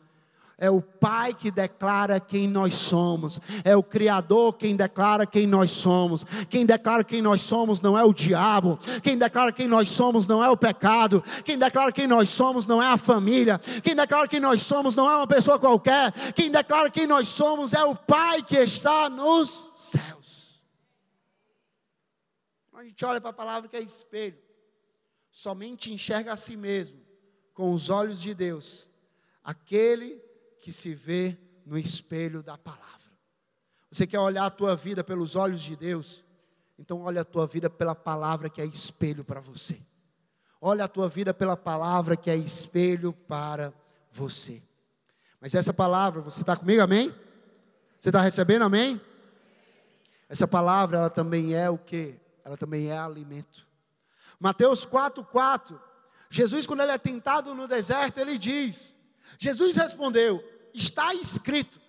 É 0.63 0.71
o 0.71 0.81
Pai 0.81 1.35
que 1.35 1.51
declara 1.51 2.21
quem 2.21 2.47
nós 2.47 2.75
somos. 2.75 3.41
É 3.65 3.77
o 3.77 3.83
Criador 3.83 4.53
quem 4.53 4.77
declara 4.77 5.27
quem 5.27 5.45
nós 5.45 5.73
somos. 5.73 6.25
Quem 6.49 6.65
declara 6.65 7.03
quem 7.03 7.21
nós 7.21 7.41
somos 7.41 7.81
não 7.81 7.99
é 7.99 8.05
o 8.05 8.13
diabo. 8.13 8.79
Quem 9.03 9.19
declara 9.19 9.51
quem 9.51 9.67
nós 9.67 9.91
somos 9.91 10.25
não 10.25 10.45
é 10.45 10.49
o 10.49 10.57
pecado. 10.57 11.21
Quem 11.45 11.59
declara 11.59 11.91
quem 11.91 12.07
nós 12.07 12.29
somos 12.31 12.65
não 12.65 12.81
é 12.81 12.87
a 12.87 12.97
família. 12.97 13.61
Quem 13.83 13.97
declara 13.97 14.29
quem 14.29 14.39
nós 14.39 14.63
somos 14.63 14.95
não 14.95 15.11
é 15.11 15.17
uma 15.17 15.27
pessoa 15.27 15.59
qualquer. 15.59 16.13
Quem 16.33 16.49
declara 16.49 16.89
quem 16.91 17.09
nós 17.09 17.27
somos 17.27 17.73
é 17.73 17.83
o 17.83 17.97
Pai 17.97 18.41
que 18.41 18.57
está 18.57 19.11
nos 19.11 19.69
céus 19.77 20.22
a 22.83 22.85
gente 22.85 23.05
olha 23.05 23.21
para 23.21 23.31
a 23.31 23.35
palavra 23.35 23.69
que 23.69 23.77
é 23.77 23.81
espelho, 23.81 24.39
somente 25.31 25.93
enxerga 25.93 26.33
a 26.33 26.37
si 26.37 26.57
mesmo 26.57 27.01
com 27.55 27.73
os 27.73 27.89
olhos 27.89 28.21
de 28.21 28.35
Deus, 28.35 28.89
aquele 29.45 30.21
que 30.61 30.73
se 30.73 30.93
vê 30.93 31.39
no 31.65 31.79
espelho 31.79 32.43
da 32.43 32.59
palavra. 32.59 32.91
Você 33.91 34.05
quer 34.07 34.19
olhar 34.19 34.47
a 34.47 34.51
tua 34.51 34.75
vida 34.75 35.05
pelos 35.05 35.37
olhos 35.37 35.63
de 35.63 35.77
Deus? 35.77 36.25
Então 36.77 37.03
olha 37.03 37.21
a 37.21 37.25
tua 37.25 37.47
vida 37.47 37.71
pela 37.71 37.95
palavra 37.95 38.51
que 38.51 38.61
é 38.61 38.65
espelho 38.65 39.25
para 39.25 39.41
você. 39.41 39.81
Olha 40.61 40.85
a 40.85 40.89
tua 40.89 41.09
vida 41.09 41.33
pela 41.33 41.57
palavra 41.57 42.17
que 42.17 42.31
é 42.31 42.37
espelho 42.37 43.13
para 43.13 43.73
você. 44.11 44.61
Mas 45.41 45.55
essa 45.55 45.73
palavra, 45.73 46.21
você 46.21 46.41
está 46.41 46.57
comigo, 46.57 46.83
amém? 46.83 47.15
Você 48.01 48.09
está 48.09 48.21
recebendo, 48.21 48.63
amém? 48.63 49.01
Essa 50.29 50.49
palavra, 50.49 50.99
ela 50.99 51.11
também 51.11 51.55
é 51.55 51.69
o 51.69 51.79
que? 51.79 52.21
Ela 52.45 52.57
também 52.57 52.91
é 52.91 52.99
alimento. 52.99 53.67
Mateus 54.39 54.85
4,4. 54.85 55.79
Jesus, 56.29 56.67
quando 56.67 56.81
ele 56.81 56.93
é 56.93 56.99
tentado 56.99 57.55
no 57.55 57.69
deserto, 57.69 58.19
ele 58.19 58.39
diz: 58.39 58.95
Jesus 59.39 59.77
respondeu, 59.77 60.43
está 60.75 61.15
escrito. 61.15 61.81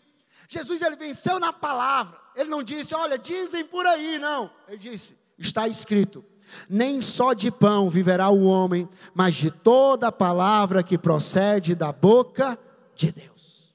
Jesus 0.48 0.82
ele 0.82 0.96
venceu 0.96 1.40
na 1.40 1.52
palavra. 1.52 2.20
Ele 2.36 2.50
não 2.50 2.62
disse, 2.62 2.94
olha, 2.94 3.18
dizem 3.18 3.66
por 3.66 3.86
aí, 3.86 4.20
não. 4.20 4.52
Ele 4.68 4.78
disse, 4.78 5.18
está 5.38 5.68
escrito. 5.68 6.24
Nem 6.70 7.02
só 7.02 7.34
de 7.34 7.50
pão 7.50 7.90
viverá 7.90 8.30
o 8.30 8.44
homem, 8.44 8.88
mas 9.14 9.34
de 9.36 9.50
toda 9.50 10.12
palavra 10.12 10.84
que 10.84 10.98
procede 10.98 11.74
da 11.74 11.92
boca 11.92 12.60
de 12.96 13.12
Deus. 13.12 13.74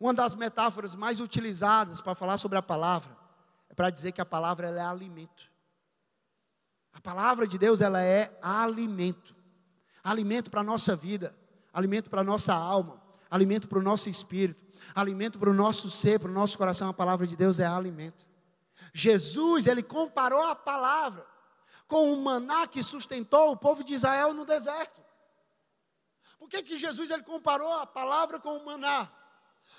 Uma 0.00 0.14
das 0.14 0.34
metáforas 0.34 0.94
mais 0.94 1.20
utilizadas 1.20 2.00
para 2.00 2.14
falar 2.14 2.38
sobre 2.38 2.56
a 2.56 2.62
palavra 2.62 3.23
é 3.74 3.76
para 3.76 3.90
dizer 3.90 4.12
que 4.12 4.20
a 4.20 4.24
palavra 4.24 4.68
é 4.68 4.80
alimento. 4.80 5.50
A 6.92 7.00
palavra 7.00 7.44
de 7.44 7.58
Deus 7.58 7.80
ela 7.80 8.00
é 8.00 8.38
alimento. 8.40 9.34
Alimento 10.02 10.48
para 10.48 10.60
a 10.60 10.64
nossa 10.64 10.94
vida, 10.94 11.34
alimento 11.72 12.08
para 12.08 12.20
a 12.20 12.24
nossa 12.24 12.54
alma, 12.54 13.02
alimento 13.28 13.66
para 13.66 13.80
o 13.80 13.82
nosso 13.82 14.08
espírito, 14.08 14.64
alimento 14.94 15.38
para 15.38 15.50
o 15.50 15.54
nosso 15.54 15.90
ser, 15.90 16.20
para 16.20 16.30
o 16.30 16.32
nosso 16.32 16.56
coração. 16.56 16.88
A 16.88 16.94
palavra 16.94 17.26
de 17.26 17.34
Deus 17.34 17.58
é 17.58 17.66
alimento. 17.66 18.24
Jesus, 18.92 19.66
ele 19.66 19.82
comparou 19.82 20.44
a 20.44 20.54
palavra 20.54 21.26
com 21.88 22.12
o 22.12 22.22
maná 22.22 22.68
que 22.68 22.82
sustentou 22.82 23.50
o 23.50 23.56
povo 23.56 23.82
de 23.82 23.94
Israel 23.94 24.32
no 24.32 24.44
deserto. 24.44 25.02
Por 26.38 26.48
que, 26.48 26.62
que 26.62 26.78
Jesus 26.78 27.10
ele 27.10 27.24
comparou 27.24 27.72
a 27.72 27.86
palavra 27.86 28.38
com 28.38 28.56
o 28.56 28.64
maná? 28.64 29.10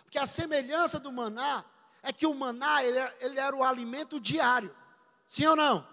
Porque 0.03 0.17
a 0.17 0.27
semelhança 0.27 0.99
do 0.99 1.11
maná 1.11 1.63
é 2.05 2.13
que 2.13 2.25
o 2.27 2.33
maná, 2.33 2.83
ele, 2.83 2.99
ele 3.19 3.39
era 3.39 3.55
o 3.55 3.63
alimento 3.63 4.19
diário. 4.19 4.73
Sim 5.25 5.47
ou 5.47 5.55
não? 5.55 5.85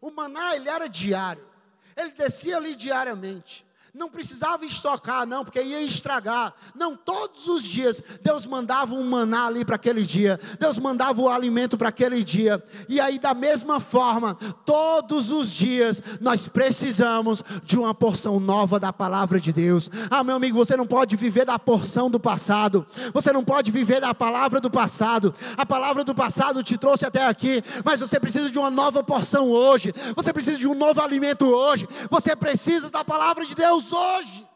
O 0.00 0.10
maná, 0.10 0.56
ele 0.56 0.68
era 0.68 0.88
diário. 0.88 1.48
Ele 1.96 2.10
descia 2.10 2.56
ali 2.56 2.74
diariamente. 2.74 3.64
Não 3.92 4.08
precisava 4.08 4.64
estocar, 4.64 5.26
não, 5.26 5.44
porque 5.44 5.60
ia 5.60 5.82
estragar. 5.82 6.54
Não, 6.74 6.96
todos 6.96 7.48
os 7.48 7.64
dias 7.64 8.00
Deus 8.22 8.46
mandava 8.46 8.94
um 8.94 9.04
maná 9.04 9.46
ali 9.46 9.64
para 9.64 9.74
aquele 9.74 10.02
dia. 10.02 10.38
Deus 10.60 10.78
mandava 10.78 11.20
o 11.20 11.28
alimento 11.28 11.76
para 11.76 11.88
aquele 11.88 12.22
dia. 12.22 12.62
E 12.88 13.00
aí, 13.00 13.18
da 13.18 13.34
mesma 13.34 13.80
forma, 13.80 14.34
todos 14.64 15.32
os 15.32 15.50
dias 15.50 16.00
nós 16.20 16.46
precisamos 16.46 17.42
de 17.64 17.76
uma 17.76 17.92
porção 17.92 18.38
nova 18.38 18.78
da 18.78 18.92
palavra 18.92 19.40
de 19.40 19.52
Deus. 19.52 19.90
Ah, 20.08 20.22
meu 20.22 20.36
amigo, 20.36 20.56
você 20.56 20.76
não 20.76 20.86
pode 20.86 21.16
viver 21.16 21.44
da 21.44 21.58
porção 21.58 22.08
do 22.08 22.20
passado. 22.20 22.86
Você 23.12 23.32
não 23.32 23.44
pode 23.44 23.72
viver 23.72 24.00
da 24.00 24.14
palavra 24.14 24.60
do 24.60 24.70
passado. 24.70 25.34
A 25.56 25.66
palavra 25.66 26.04
do 26.04 26.14
passado 26.14 26.62
te 26.62 26.78
trouxe 26.78 27.04
até 27.04 27.26
aqui, 27.26 27.62
mas 27.84 27.98
você 27.98 28.20
precisa 28.20 28.50
de 28.50 28.58
uma 28.58 28.70
nova 28.70 29.02
porção 29.02 29.50
hoje. 29.50 29.92
Você 30.14 30.32
precisa 30.32 30.58
de 30.58 30.68
um 30.68 30.74
novo 30.74 31.00
alimento 31.00 31.44
hoje. 31.46 31.88
Você 32.08 32.36
precisa 32.36 32.88
da 32.88 33.04
palavra 33.04 33.44
de 33.44 33.54
Deus 33.54 33.79
Deus 33.80 33.92
hoje. 33.92 34.48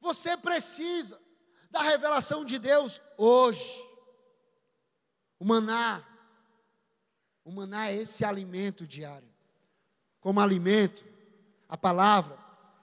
Você 0.00 0.36
precisa 0.36 1.18
da 1.70 1.82
revelação 1.82 2.44
de 2.44 2.58
Deus 2.58 3.00
hoje. 3.16 3.88
O 5.38 5.44
maná, 5.44 6.04
o 7.44 7.50
maná 7.50 7.88
é 7.88 7.96
esse 7.96 8.24
alimento 8.24 8.86
diário. 8.86 9.28
Como 10.20 10.40
alimento, 10.40 11.04
a 11.68 11.76
palavra, 11.76 12.38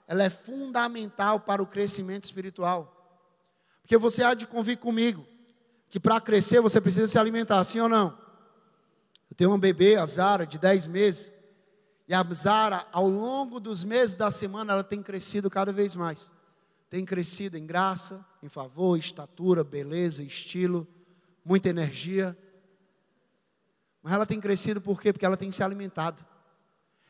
ela 0.08 0.24
é 0.24 0.30
fundamental 0.30 1.40
para 1.40 1.64
o 1.64 1.68
crescimento 1.68 2.26
espiritual. 2.26 2.96
Porque 3.82 3.98
você 3.98 4.24
há 4.24 4.34
de 4.34 4.46
convir 4.46 4.78
comigo 4.78 5.26
que 5.90 6.00
para 6.00 6.20
crescer 6.20 6.62
você 6.62 6.82
precisa 6.82 7.08
se 7.08 7.18
alimentar, 7.18 7.64
sim 7.64 7.80
ou 7.80 7.90
não? 7.90 8.18
Eu 9.30 9.36
tenho 9.36 9.52
uma 9.52 9.58
bebê, 9.58 9.96
a 9.96 10.06
Zara, 10.06 10.46
de 10.46 10.58
10 10.58 10.88
meses. 10.88 11.32
E 12.10 12.14
a 12.16 12.26
Zara, 12.34 12.88
ao 12.92 13.08
longo 13.08 13.60
dos 13.60 13.84
meses 13.84 14.16
da 14.16 14.32
semana, 14.32 14.74
ela 14.74 14.84
tem 14.84 15.04
crescido 15.04 15.48
cada 15.48 15.72
vez 15.72 15.96
mais. 15.96 16.32
Tem 16.90 17.06
crescido 17.06 17.56
em 17.56 17.68
graça, 17.68 18.26
em 18.42 18.50
favor, 18.50 18.98
estatura, 18.98 19.64
beleza, 19.64 20.24
estilo, 20.24 20.88
muita 21.46 21.70
energia. 21.70 22.36
Mas 24.02 24.12
ela 24.12 24.26
tem 24.26 24.42
crescido 24.42 24.82
por 24.82 25.00
quê? 25.00 25.14
Porque 25.14 25.26
ela 25.26 25.38
tem 25.38 25.52
se 25.52 25.62
alimentado. 25.62 26.26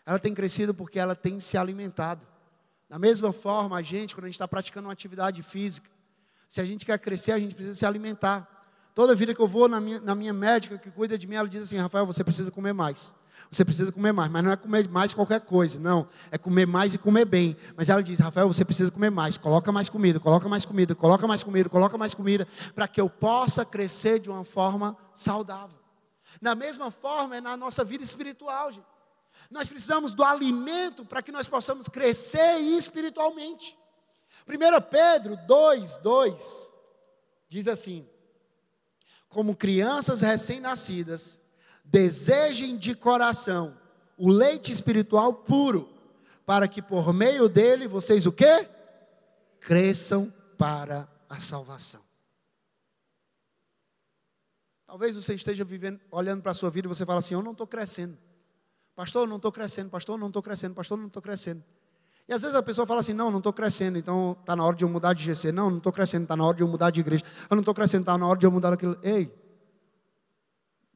Ela 0.06 0.20
tem 0.20 0.34
crescido 0.34 0.74
porque 0.74 1.00
ela 1.00 1.16
tem 1.16 1.40
se 1.40 1.58
alimentado. 1.58 2.28
Da 2.90 3.00
mesma 3.00 3.32
forma, 3.32 3.78
a 3.78 3.82
gente, 3.82 4.14
quando 4.14 4.26
a 4.26 4.28
gente 4.28 4.36
está 4.36 4.50
praticando 4.50 4.88
uma 4.88 4.94
atividade 4.94 5.42
física, 5.42 5.90
se 6.50 6.60
a 6.60 6.66
gente 6.66 6.86
quer 6.86 7.00
crescer, 7.00 7.32
a 7.32 7.40
gente 7.40 7.56
precisa 7.56 7.76
se 7.76 7.86
alimentar. 7.86 8.66
Toda 8.94 9.16
vida 9.16 9.34
que 9.34 9.40
eu 9.40 9.48
vou 9.48 9.70
na 9.70 9.80
minha, 9.80 10.02
na 10.02 10.14
minha 10.14 10.34
médica 10.34 10.78
que 10.78 10.92
cuida 10.92 11.18
de 11.18 11.26
mim, 11.26 11.36
ela 11.36 11.48
diz 11.48 11.64
assim: 11.64 11.78
Rafael, 11.78 12.06
você 12.06 12.22
precisa 12.22 12.52
comer 12.52 12.74
mais. 12.74 13.16
Você 13.52 13.66
precisa 13.66 13.92
comer 13.92 14.12
mais, 14.12 14.32
mas 14.32 14.44
não 14.44 14.52
é 14.52 14.58
comer 14.58 14.88
mais 14.90 15.14
qualquer 15.14 15.42
coisa, 15.42 15.80
não. 15.80 16.08
É 16.32 16.38
comer 16.38 16.68
mais 16.68 16.94
e 16.94 16.98
comer 16.98 17.26
bem. 17.26 17.56
Mas 17.76 17.90
ela 17.90 18.04
diz: 18.04 18.20
Rafael, 18.20 18.48
você 18.48 18.64
precisa 18.64 18.92
comer 18.92 19.10
mais. 19.10 19.38
Coloca 19.38 19.72
mais 19.72 19.90
comida, 19.90 20.20
coloca 20.20 20.48
mais 20.48 20.66
comida, 20.66 20.94
coloca 20.94 21.26
mais 21.28 21.44
comida, 21.44 21.70
coloca 21.70 21.98
mais 21.98 22.14
comida, 22.14 22.48
para 22.76 22.88
que 22.88 23.02
eu 23.02 23.10
possa 23.10 23.66
crescer 23.66 24.20
de 24.20 24.30
uma 24.30 24.44
forma 24.44 24.98
saudável. 25.16 25.78
Da 26.42 26.56
mesma 26.56 26.92
forma 26.92 27.38
é 27.38 27.42
na 27.42 27.58
nossa 27.58 27.84
vida 27.84 28.04
espiritual, 28.04 28.72
gente. 28.72 28.88
Nós 29.50 29.68
precisamos 29.68 30.14
do 30.14 30.24
alimento 30.24 31.04
para 31.04 31.22
que 31.22 31.32
nós 31.32 31.48
possamos 31.48 31.88
crescer 31.88 32.58
espiritualmente. 32.58 33.78
1 34.48 34.90
Pedro 34.90 35.38
2, 35.48 35.98
2 35.98 36.72
diz 37.48 37.68
assim: 37.68 38.08
Como 39.28 39.56
crianças 39.56 40.22
recém-nascidas, 40.22 41.39
desejem 41.92 42.78
de 42.78 42.96
coração 42.96 43.78
o 44.18 44.30
leite 44.30 44.72
espiritual 44.72 45.34
puro, 45.34 45.90
para 46.46 46.68
que 46.68 46.82
por 46.82 47.14
meio 47.14 47.48
dele 47.48 47.88
vocês 47.88 48.26
o 48.26 48.32
quê? 48.32 48.68
Cresçam 49.62 50.34
para 50.58 51.08
a 51.30 51.40
salvação. 51.40 52.02
Talvez 54.86 55.16
você 55.16 55.36
esteja 55.36 55.64
vivendo, 55.64 56.00
olhando 56.12 56.42
para 56.42 56.52
a 56.52 56.56
sua 56.56 56.70
vida 56.70 56.88
e 56.88 56.90
você 56.90 57.06
fala 57.06 57.20
assim: 57.20 57.36
Eu 57.36 57.44
não 57.44 57.52
estou 57.52 57.68
crescendo. 57.68 58.18
Pastor, 58.96 59.24
eu 59.24 59.28
não 59.28 59.38
estou 59.38 59.52
crescendo. 59.52 59.90
Pastor, 59.90 60.16
eu 60.16 60.20
não 60.20 60.28
estou 60.28 60.42
crescendo. 60.42 60.74
Pastor, 60.74 60.98
eu 60.98 61.02
não 61.02 61.08
estou 61.08 61.22
crescendo. 61.22 61.64
E 62.28 62.34
às 62.34 62.42
vezes 62.42 62.56
a 62.56 62.64
pessoa 62.64 62.86
fala 62.86 63.00
assim: 63.00 63.14
Não, 63.14 63.30
não 63.32 63.38
estou 63.38 63.54
crescendo, 63.54 63.98
então 63.98 64.36
está 64.40 64.56
na 64.56 64.66
hora 64.66 64.76
de 64.76 64.84
eu 64.84 64.90
mudar 64.90 65.14
de 65.14 65.24
GC. 65.24 65.52
Não, 65.52 65.70
não 65.70 65.78
estou 65.78 65.94
crescendo, 65.94 66.24
está 66.24 66.36
na 66.36 66.44
hora 66.44 66.58
de 66.58 66.64
eu 66.64 66.68
mudar 66.68 66.90
de 66.90 67.00
igreja. 67.00 67.24
Eu 67.50 67.56
não 67.56 67.62
estou 67.62 67.74
crescendo, 67.74 68.02
está 68.02 68.18
na 68.18 68.28
hora 68.28 68.38
de 68.38 68.46
eu 68.46 68.52
mudar 68.52 68.74
aquilo. 68.74 68.98
Ei, 69.02 69.32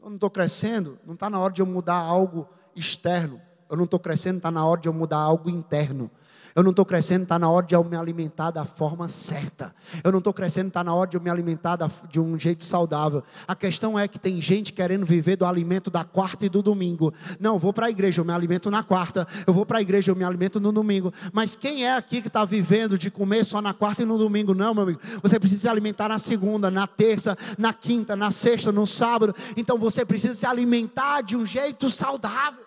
eu 0.04 0.10
não 0.10 0.16
estou 0.16 0.30
crescendo, 0.30 1.00
não 1.06 1.14
está 1.14 1.30
na 1.30 1.40
hora 1.40 1.54
de 1.54 1.62
eu 1.62 1.66
mudar 1.66 1.96
algo 1.96 2.48
externo. 2.76 3.42
Eu 3.70 3.78
não 3.78 3.86
estou 3.86 4.00
crescendo, 4.00 4.38
está 4.38 4.52
na 4.52 4.66
hora 4.66 4.82
de 4.82 4.90
eu 4.90 4.94
mudar 4.94 5.18
algo 5.18 5.50
interno. 5.50 6.12
Eu 6.56 6.62
não 6.62 6.70
estou 6.70 6.86
crescendo, 6.86 7.24
está 7.24 7.40
na 7.40 7.50
hora 7.50 7.66
de 7.66 7.74
eu 7.74 7.84
me 7.84 7.96
alimentar 7.96 8.52
da 8.52 8.64
forma 8.64 9.10
certa. 9.10 9.74
Eu 10.04 10.12
não 10.12 10.20
estou 10.20 10.34
crescendo, 10.34 10.68
está 10.68 10.84
na 10.84 10.94
hora 10.94 11.10
de 11.10 11.18
eu 11.18 11.22
me 11.22 11.30
alimentar 11.30 11.78
de 12.10 12.20
um 12.20 12.38
jeito 12.38 12.64
saudável. 12.64 13.24
A 13.48 13.56
questão 13.56 13.98
é 13.98 14.08
que 14.08 14.20
tem 14.20 14.40
gente 14.40 14.72
querendo 14.72 15.06
viver 15.06 15.36
do 15.36 15.46
alimento 15.46 15.90
da 15.90 16.04
quarta 16.04 16.46
e 16.46 16.50
do 16.50 16.62
domingo. 16.62 17.12
Não, 17.40 17.58
vou 17.58 17.74
para 17.74 17.88
a 17.88 17.90
igreja, 17.90 18.22
eu 18.22 18.26
me 18.26 18.32
alimento 18.32 18.70
na 18.70 18.84
quarta. 18.84 19.28
Eu 19.48 19.54
vou 19.54 19.66
para 19.66 19.80
a 19.80 19.82
igreja, 19.82 20.12
eu 20.12 20.16
me 20.16 20.24
alimento 20.24 20.60
no 20.60 20.72
domingo. 20.72 21.12
Mas 21.32 21.56
quem 21.56 21.86
é 21.86 21.96
aqui 21.96 22.22
que 22.22 22.28
está 22.28 22.46
vivendo 22.46 22.98
de 22.98 23.10
comer 23.10 23.44
só 23.44 23.62
na 23.62 23.74
quarta 23.74 24.04
e 24.04 24.06
no 24.06 24.18
domingo? 24.18 24.54
Não, 24.54 24.76
meu 24.76 24.84
amigo. 24.84 25.00
Você 25.24 25.40
precisa 25.40 25.62
se 25.62 25.68
alimentar 25.68 26.08
na 26.08 26.20
segunda, 26.20 26.70
na 26.70 26.86
terça, 26.86 27.36
na 27.58 27.74
quinta, 27.74 28.16
na 28.16 28.30
sexta, 28.30 28.72
no 28.72 28.86
sábado. 28.86 29.36
Então 29.58 29.78
você 29.80 30.06
precisa 30.06 30.36
se 30.36 30.46
alimentar 30.46 31.22
de 31.22 31.36
um 31.36 31.46
jeito 31.46 31.90
saudável. 31.90 32.64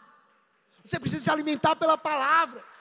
Você 0.85 0.99
precisa 0.99 1.23
se 1.23 1.31
alimentar 1.31 1.77
pela 1.77 1.97
palavra. 1.97 2.76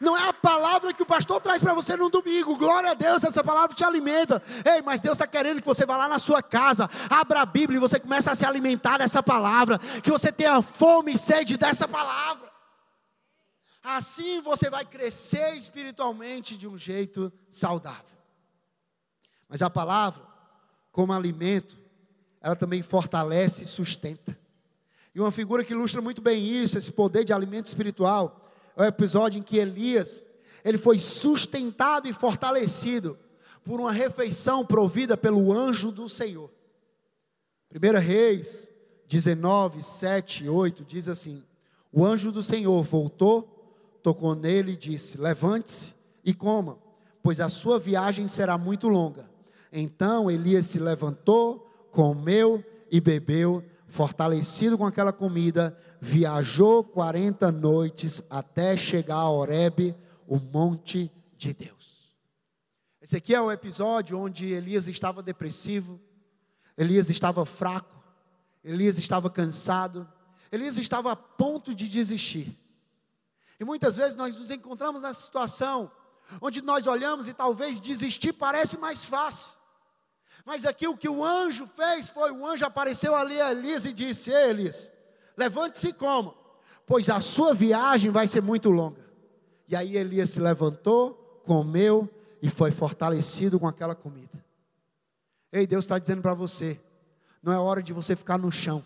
Não 0.00 0.16
é 0.16 0.26
a 0.26 0.32
palavra 0.32 0.94
que 0.94 1.02
o 1.02 1.06
pastor 1.06 1.42
traz 1.42 1.60
para 1.60 1.74
você 1.74 1.94
no 1.94 2.08
domingo. 2.08 2.56
Glória 2.56 2.92
a 2.92 2.94
Deus, 2.94 3.22
essa 3.22 3.44
palavra 3.44 3.76
te 3.76 3.84
alimenta. 3.84 4.42
Ei, 4.64 4.80
mas 4.80 5.02
Deus 5.02 5.16
está 5.16 5.26
querendo 5.26 5.60
que 5.60 5.66
você 5.66 5.84
vá 5.84 5.94
lá 5.98 6.08
na 6.08 6.18
sua 6.18 6.42
casa, 6.42 6.88
abra 7.10 7.42
a 7.42 7.46
Bíblia 7.46 7.76
e 7.76 7.80
você 7.80 8.00
comece 8.00 8.30
a 8.30 8.34
se 8.34 8.46
alimentar 8.46 8.96
dessa 8.96 9.22
palavra. 9.22 9.78
Que 10.02 10.10
você 10.10 10.32
tenha 10.32 10.62
fome 10.62 11.12
e 11.12 11.18
sede 11.18 11.58
dessa 11.58 11.86
palavra. 11.86 12.50
Assim 13.84 14.40
você 14.40 14.70
vai 14.70 14.86
crescer 14.86 15.54
espiritualmente 15.56 16.56
de 16.56 16.66
um 16.66 16.78
jeito 16.78 17.30
saudável. 17.50 18.18
Mas 19.46 19.60
a 19.60 19.68
palavra, 19.68 20.22
como 20.90 21.12
alimento, 21.12 21.76
ela 22.40 22.56
também 22.56 22.82
fortalece 22.82 23.64
e 23.64 23.66
sustenta. 23.66 24.38
E 25.14 25.20
uma 25.20 25.30
figura 25.30 25.62
que 25.62 25.74
ilustra 25.74 26.00
muito 26.00 26.22
bem 26.22 26.42
isso, 26.42 26.78
esse 26.78 26.90
poder 26.90 27.24
de 27.24 27.34
alimento 27.34 27.66
espiritual, 27.66 28.39
é 28.76 28.82
o 28.82 28.86
episódio 28.86 29.38
em 29.38 29.42
que 29.42 29.58
Elias, 29.58 30.22
ele 30.64 30.78
foi 30.78 30.98
sustentado 30.98 32.08
e 32.08 32.12
fortalecido 32.12 33.18
por 33.64 33.80
uma 33.80 33.92
refeição 33.92 34.64
provida 34.64 35.16
pelo 35.16 35.52
anjo 35.52 35.90
do 35.90 36.08
Senhor. 36.08 36.50
1 37.72 37.98
Reis 37.98 38.70
19, 39.08 39.82
7 39.82 40.44
e 40.44 40.48
8 40.48 40.84
diz 40.84 41.08
assim: 41.08 41.42
O 41.92 42.04
anjo 42.04 42.32
do 42.32 42.42
Senhor 42.42 42.82
voltou, 42.82 43.98
tocou 44.02 44.34
nele 44.34 44.72
e 44.72 44.76
disse: 44.76 45.18
Levante-se 45.18 45.94
e 46.24 46.34
coma, 46.34 46.78
pois 47.22 47.40
a 47.40 47.48
sua 47.48 47.78
viagem 47.78 48.26
será 48.26 48.56
muito 48.56 48.88
longa. 48.88 49.28
Então 49.72 50.30
Elias 50.30 50.66
se 50.66 50.78
levantou, 50.78 51.70
comeu 51.90 52.64
e 52.90 53.00
bebeu, 53.00 53.64
fortalecido 53.90 54.78
com 54.78 54.86
aquela 54.86 55.12
comida, 55.12 55.76
viajou 56.00 56.82
40 56.84 57.50
noites 57.50 58.22
até 58.30 58.76
chegar 58.76 59.16
a 59.16 59.28
Horebe, 59.28 59.96
o 60.26 60.38
monte 60.38 61.10
de 61.36 61.52
Deus. 61.52 62.14
Esse 63.02 63.16
aqui 63.16 63.34
é 63.34 63.40
o 63.40 63.50
episódio 63.50 64.16
onde 64.16 64.46
Elias 64.46 64.86
estava 64.86 65.22
depressivo, 65.22 66.00
Elias 66.78 67.10
estava 67.10 67.44
fraco, 67.44 68.00
Elias 68.62 68.96
estava 68.96 69.28
cansado, 69.28 70.08
Elias 70.52 70.78
estava 70.78 71.10
a 71.10 71.16
ponto 71.16 71.74
de 71.74 71.88
desistir. 71.88 72.56
E 73.58 73.64
muitas 73.64 73.96
vezes 73.96 74.14
nós 74.14 74.36
nos 74.36 74.52
encontramos 74.52 75.02
nessa 75.02 75.20
situação 75.20 75.90
onde 76.40 76.62
nós 76.62 76.86
olhamos 76.86 77.26
e 77.26 77.34
talvez 77.34 77.80
desistir 77.80 78.32
parece 78.32 78.78
mais 78.78 79.04
fácil. 79.04 79.59
Mas 80.44 80.64
aqui 80.64 80.86
o 80.86 80.96
que 80.96 81.08
o 81.08 81.24
anjo 81.24 81.66
fez 81.66 82.08
foi: 82.08 82.30
o 82.30 82.46
anjo 82.46 82.64
apareceu 82.64 83.14
ali 83.14 83.40
a 83.40 83.50
Elias 83.50 83.84
e 83.84 83.92
disse: 83.92 84.30
Elias, 84.30 84.90
levante-se 85.36 85.88
e 85.88 85.92
coma, 85.92 86.34
pois 86.86 87.08
a 87.10 87.20
sua 87.20 87.54
viagem 87.54 88.10
vai 88.10 88.26
ser 88.26 88.42
muito 88.42 88.70
longa. 88.70 89.04
E 89.68 89.76
aí 89.76 89.96
Elias 89.96 90.30
se 90.30 90.40
levantou, 90.40 91.42
comeu 91.44 92.08
e 92.42 92.48
foi 92.48 92.70
fortalecido 92.70 93.60
com 93.60 93.68
aquela 93.68 93.94
comida. 93.94 94.44
Ei, 95.52 95.66
Deus 95.66 95.84
está 95.84 95.98
dizendo 95.98 96.22
para 96.22 96.34
você: 96.34 96.80
não 97.42 97.52
é 97.52 97.58
hora 97.58 97.82
de 97.82 97.92
você 97.92 98.16
ficar 98.16 98.38
no 98.38 98.50
chão. 98.50 98.84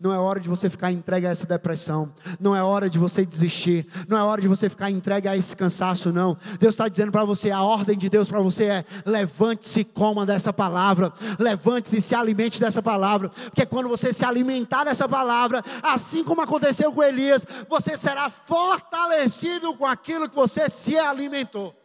Não 0.00 0.12
é 0.12 0.18
hora 0.18 0.40
de 0.40 0.48
você 0.48 0.68
ficar 0.68 0.90
entregue 0.90 1.26
a 1.26 1.30
essa 1.30 1.46
depressão. 1.46 2.12
Não 2.40 2.54
é 2.54 2.62
hora 2.62 2.88
de 2.88 2.98
você 2.98 3.24
desistir. 3.24 3.86
Não 4.08 4.18
é 4.18 4.22
hora 4.22 4.40
de 4.40 4.48
você 4.48 4.68
ficar 4.68 4.90
entregue 4.90 5.28
a 5.28 5.36
esse 5.36 5.54
cansaço, 5.54 6.12
não. 6.12 6.36
Deus 6.58 6.74
está 6.74 6.88
dizendo 6.88 7.12
para 7.12 7.24
você: 7.24 7.50
a 7.50 7.62
ordem 7.62 7.96
de 7.96 8.08
Deus 8.08 8.28
para 8.28 8.40
você 8.40 8.64
é: 8.64 8.84
levante-se 9.04 9.80
e 9.80 9.84
coma 9.84 10.26
dessa 10.26 10.52
palavra. 10.52 11.12
Levante-se 11.38 11.98
e 11.98 12.02
se 12.02 12.14
alimente 12.14 12.60
dessa 12.60 12.82
palavra. 12.82 13.28
Porque 13.28 13.66
quando 13.66 13.88
você 13.88 14.12
se 14.12 14.24
alimentar 14.24 14.84
dessa 14.84 15.08
palavra, 15.08 15.62
assim 15.82 16.24
como 16.24 16.40
aconteceu 16.40 16.92
com 16.92 17.02
Elias, 17.02 17.44
você 17.68 17.96
será 17.96 18.30
fortalecido 18.30 19.74
com 19.74 19.86
aquilo 19.86 20.28
que 20.28 20.34
você 20.34 20.68
se 20.68 20.98
alimentou. 20.98 21.81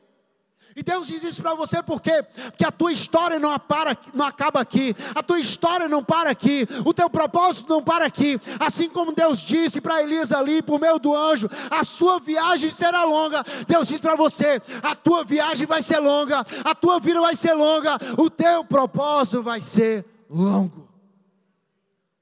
E 0.78 0.84
Deus 0.84 1.08
diz 1.08 1.24
isso 1.24 1.42
para 1.42 1.56
você 1.56 1.82
por 1.82 2.00
quê? 2.00 2.24
Porque 2.52 2.64
a 2.64 2.72
tua 2.72 2.94
história 2.94 3.40
não, 3.40 3.58
para, 3.58 3.98
não 4.14 4.24
acaba 4.24 4.62
aqui, 4.62 4.96
a 5.16 5.24
tua 5.24 5.40
história 5.40 5.88
não 5.88 6.04
para 6.04 6.30
aqui, 6.30 6.68
o 6.86 6.94
teu 6.94 7.10
propósito 7.10 7.68
não 7.68 7.84
para 7.84 8.06
aqui. 8.06 8.40
Assim 8.60 8.88
como 8.88 9.12
Deus 9.12 9.40
disse 9.40 9.82
para 9.82 10.04
Elias 10.04 10.32
ali, 10.32 10.62
por 10.62 10.80
meio 10.80 11.00
do 11.00 11.16
anjo, 11.16 11.50
a 11.72 11.84
sua 11.84 12.20
viagem 12.20 12.70
será 12.70 13.04
longa. 13.06 13.44
Deus 13.68 13.88
diz 13.88 14.00
para 14.00 14.16
você: 14.16 14.62
a 14.84 14.94
tua 14.94 15.24
viagem 15.24 15.66
vai 15.66 15.82
ser 15.82 15.98
longa, 15.98 16.46
a 16.64 16.76
tua 16.76 17.00
vida 17.00 17.20
vai 17.22 17.36
ser 17.36 17.56
longa, 17.56 17.98
o 18.16 18.30
teu 18.30 18.64
propósito 18.64 19.42
vai 19.42 19.64
ser 19.64 20.06
longo. 20.30 20.88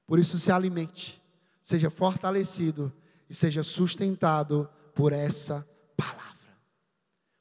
Por 0.06 0.18
isso, 0.18 0.38
se 0.38 0.50
alimente, 0.50 1.22
seja 1.62 1.90
fortalecido 1.90 2.90
e 3.28 3.34
seja 3.34 3.62
sustentado 3.62 4.66
por 4.94 5.12
essa 5.12 5.68
palavra. 5.94 6.56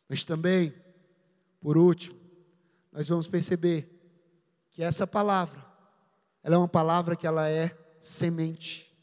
Mas 0.09 0.25
também, 0.25 0.73
por 1.65 1.79
último, 1.79 2.15
nós 2.91 3.09
vamos 3.09 3.27
perceber 3.27 3.89
que 4.71 4.83
essa 4.83 5.07
palavra, 5.07 5.65
ela 6.43 6.53
é 6.53 6.57
uma 6.59 6.67
palavra 6.67 7.15
que 7.15 7.25
ela 7.25 7.49
é 7.49 7.75
semente. 7.99 8.95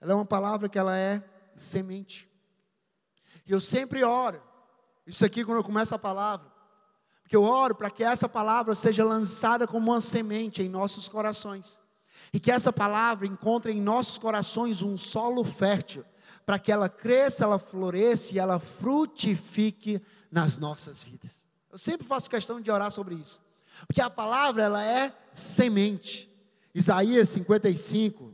Ela 0.00 0.10
é 0.10 0.14
uma 0.16 0.24
palavra 0.24 0.68
que 0.68 0.80
ela 0.80 0.98
é 0.98 1.22
semente. 1.54 2.28
E 3.46 3.52
eu 3.52 3.60
sempre 3.60 4.02
oro, 4.02 4.42
isso 5.06 5.24
aqui 5.24 5.44
quando 5.44 5.58
eu 5.58 5.62
começo 5.62 5.94
a 5.94 5.98
palavra, 5.98 6.50
porque 7.22 7.36
eu 7.36 7.44
oro 7.44 7.76
para 7.76 7.88
que 7.88 8.02
essa 8.02 8.28
palavra 8.28 8.74
seja 8.74 9.04
lançada 9.04 9.64
como 9.64 9.92
uma 9.92 10.00
semente 10.00 10.64
em 10.64 10.68
nossos 10.68 11.08
corações. 11.08 11.80
E 12.32 12.40
que 12.40 12.50
essa 12.50 12.72
palavra 12.72 13.28
encontre 13.28 13.70
em 13.70 13.80
nossos 13.80 14.18
corações 14.18 14.82
um 14.82 14.96
solo 14.96 15.44
fértil, 15.44 16.04
para 16.44 16.58
que 16.58 16.72
ela 16.72 16.88
cresça, 16.88 17.44
ela 17.44 17.60
floresça 17.60 18.34
e 18.34 18.40
ela 18.40 18.58
frutifique 18.58 20.02
nas 20.32 20.58
nossas 20.58 21.04
vidas. 21.04 21.45
Eu 21.76 21.78
sempre 21.78 22.06
faço 22.06 22.30
questão 22.30 22.58
de 22.58 22.70
orar 22.70 22.90
sobre 22.90 23.16
isso. 23.16 23.38
Porque 23.86 24.00
a 24.00 24.08
palavra, 24.08 24.62
ela 24.62 24.82
é 24.82 25.12
semente. 25.30 26.26
Isaías 26.74 27.28
55, 27.28 28.32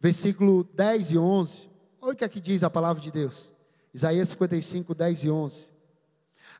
versículo 0.00 0.64
10 0.74 1.12
e 1.12 1.18
11. 1.18 1.70
Olha 2.02 2.12
o 2.14 2.16
que 2.16 2.24
aqui 2.24 2.40
diz 2.40 2.64
a 2.64 2.68
palavra 2.68 3.00
de 3.00 3.12
Deus. 3.12 3.54
Isaías 3.94 4.30
55, 4.30 4.92
10 4.92 5.22
e 5.22 5.30
11. 5.30 5.70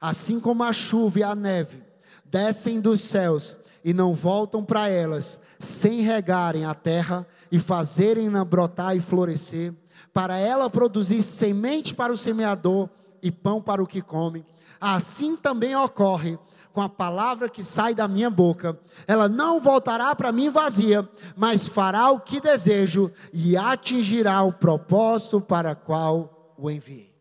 Assim 0.01 0.39
como 0.39 0.63
a 0.63 0.73
chuva 0.73 1.19
e 1.19 1.25
a 1.25 1.35
neve 1.35 1.83
descem 2.25 2.81
dos 2.81 3.01
céus 3.01 3.59
e 3.83 3.93
não 3.93 4.15
voltam 4.15 4.65
para 4.65 4.89
elas, 4.89 5.41
sem 5.59 6.03
regarem 6.03 6.65
a 6.65 6.75
terra 6.75 7.27
e 7.51 7.59
fazerem-na 7.59 8.45
brotar 8.45 8.97
e 8.97 9.01
florescer, 9.01 9.75
para 10.13 10.39
ela 10.39 10.71
produzir 10.71 11.25
semente 11.25 11.93
para 11.93 12.13
o 12.13 12.17
semeador 12.17 12.89
e 13.21 13.33
pão 13.33 13.61
para 13.61 13.83
o 13.83 13.87
que 13.87 14.01
come, 14.01 14.47
assim 14.81 15.37
também 15.37 15.75
ocorre 15.77 16.39
com 16.75 16.81
a 16.81 16.89
palavra 16.89 17.49
que 17.49 17.63
sai 17.63 17.95
da 17.95 18.09
minha 18.09 18.29
boca. 18.29 18.79
Ela 19.07 19.29
não 19.29 19.61
voltará 19.61 20.13
para 20.15 20.33
mim 20.33 20.51
vazia, 20.51 21.09
mas 21.37 21.69
fará 21.69 22.11
o 22.11 22.19
que 22.19 22.41
desejo 22.41 23.13
e 23.33 23.57
atingirá 23.57 24.43
o 24.43 24.53
propósito 24.53 25.41
para 25.41 25.77
qual 25.77 26.53
o 26.59 26.69
enviei. 26.69 27.15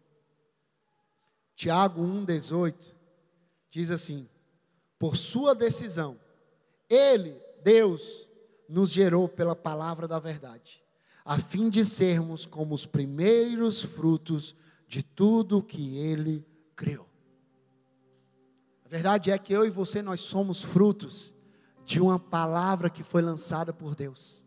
Tiago 1.55 2.01
1,18 2.01 2.73
diz 3.69 3.91
assim: 3.91 4.27
Por 4.97 5.15
sua 5.15 5.53
decisão, 5.53 6.19
Ele, 6.89 7.39
Deus, 7.63 8.27
nos 8.67 8.89
gerou 8.89 9.29
pela 9.29 9.55
palavra 9.55 10.07
da 10.07 10.17
verdade, 10.17 10.83
a 11.23 11.37
fim 11.37 11.69
de 11.69 11.85
sermos 11.85 12.47
como 12.47 12.73
os 12.73 12.87
primeiros 12.87 13.83
frutos 13.83 14.55
de 14.87 15.03
tudo 15.03 15.61
que 15.61 15.95
Ele 15.95 16.43
criou 16.75 17.12
verdade 18.93 19.31
é 19.31 19.37
que 19.39 19.51
eu 19.51 19.65
e 19.65 19.71
você 19.71 20.03
nós 20.03 20.21
somos 20.21 20.61
frutos 20.61 21.33
de 21.83 21.99
uma 21.99 22.19
palavra 22.19 22.91
que 22.91 23.01
foi 23.03 23.23
lançada 23.23 23.73
por 23.73 23.95
Deus. 23.95 24.45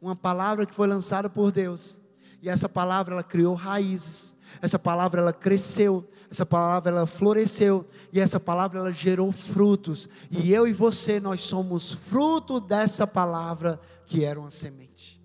Uma 0.00 0.16
palavra 0.16 0.64
que 0.64 0.74
foi 0.74 0.86
lançada 0.86 1.28
por 1.28 1.52
Deus. 1.52 2.00
E 2.40 2.48
essa 2.48 2.70
palavra 2.70 3.12
ela 3.12 3.22
criou 3.22 3.54
raízes. 3.54 4.34
Essa 4.62 4.78
palavra 4.78 5.20
ela 5.20 5.32
cresceu, 5.32 6.08
essa 6.30 6.46
palavra 6.46 6.90
ela 6.90 7.06
floresceu 7.06 7.86
e 8.10 8.18
essa 8.18 8.40
palavra 8.40 8.78
ela 8.78 8.92
gerou 8.92 9.30
frutos. 9.30 10.08
E 10.30 10.52
eu 10.52 10.66
e 10.66 10.72
você 10.72 11.20
nós 11.20 11.42
somos 11.42 11.92
fruto 11.92 12.58
dessa 12.58 13.06
palavra 13.06 13.78
que 14.06 14.24
era 14.24 14.40
uma 14.40 14.50
semente. 14.50 15.22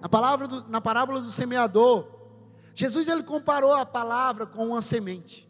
Na 0.00 0.08
palavra 0.08 0.48
do, 0.48 0.66
na 0.70 0.80
parábola 0.80 1.20
do 1.20 1.30
semeador, 1.30 2.06
Jesus 2.74 3.08
ele 3.08 3.22
comparou 3.22 3.74
a 3.74 3.84
palavra 3.84 4.46
com 4.46 4.68
uma 4.68 4.80
semente. 4.80 5.45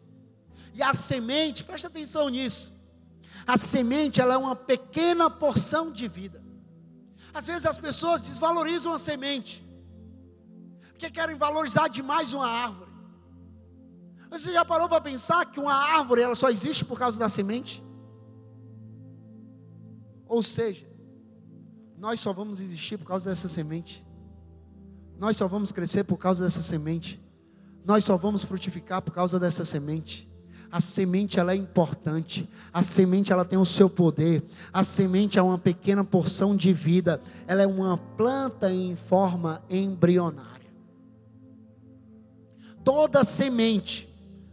E 0.77 0.83
a 0.83 0.93
semente, 0.93 1.63
presta 1.63 1.87
atenção 1.87 2.29
nisso. 2.29 2.71
A 3.47 3.57
semente, 3.57 4.21
ela 4.21 4.35
é 4.35 4.37
uma 4.37 4.55
pequena 4.55 5.27
porção 5.27 5.91
de 5.91 6.07
vida. 6.07 6.43
Às 7.33 7.47
vezes 7.47 7.65
as 7.65 7.79
pessoas 7.79 8.21
desvalorizam 8.21 8.93
a 8.93 8.99
semente, 8.99 9.65
porque 10.91 11.09
querem 11.09 11.35
valorizar 11.35 11.87
demais 11.87 12.31
uma 12.31 12.47
árvore. 12.47 12.91
Você 14.29 14.53
já 14.53 14.63
parou 14.63 14.87
para 14.87 15.01
pensar 15.01 15.45
que 15.45 15.59
uma 15.59 15.73
árvore 15.73 16.21
ela 16.21 16.35
só 16.35 16.49
existe 16.49 16.85
por 16.85 16.99
causa 16.99 17.17
da 17.17 17.27
semente? 17.27 17.83
Ou 20.27 20.43
seja, 20.43 20.87
nós 21.97 22.19
só 22.19 22.31
vamos 22.31 22.59
existir 22.59 22.97
por 22.97 23.07
causa 23.07 23.29
dessa 23.29 23.49
semente. 23.49 24.05
Nós 25.17 25.37
só 25.37 25.47
vamos 25.47 25.71
crescer 25.71 26.03
por 26.03 26.17
causa 26.17 26.43
dessa 26.43 26.61
semente. 26.61 27.19
Nós 27.83 28.03
só 28.03 28.15
vamos 28.15 28.43
frutificar 28.43 29.01
por 29.01 29.11
causa 29.11 29.39
dessa 29.39 29.65
semente. 29.65 30.26
A 30.71 30.81
semente 30.81 31.39
ela 31.39 31.53
é 31.53 31.55
importante. 31.55 32.49
A 32.73 32.83
semente 32.83 33.31
ela 33.31 33.45
tem 33.45 33.57
o 33.57 33.65
seu 33.65 33.89
poder. 33.89 34.43
A 34.71 34.83
semente 34.83 35.39
é 35.39 35.41
uma 35.41 35.57
pequena 35.57 36.03
porção 36.03 36.55
de 36.55 36.73
vida. 36.73 37.21
Ela 37.47 37.63
é 37.63 37.67
uma 37.67 37.97
planta 37.97 38.71
em 38.71 38.95
forma 38.95 39.63
embrionária. 39.69 40.67
Toda 42.83 43.23
semente 43.23 44.07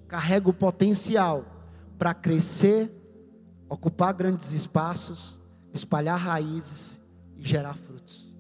carrega 0.09 0.49
o 0.49 0.55
potencial 0.55 1.45
para 1.99 2.15
crescer, 2.15 2.93
ocupar 3.69 4.13
grandes 4.13 4.53
espaços, 4.53 5.41
espalhar 5.73 6.19
raízes 6.19 7.01
e 7.37 7.47
gerar 7.47 7.75
frutos. 7.75 8.35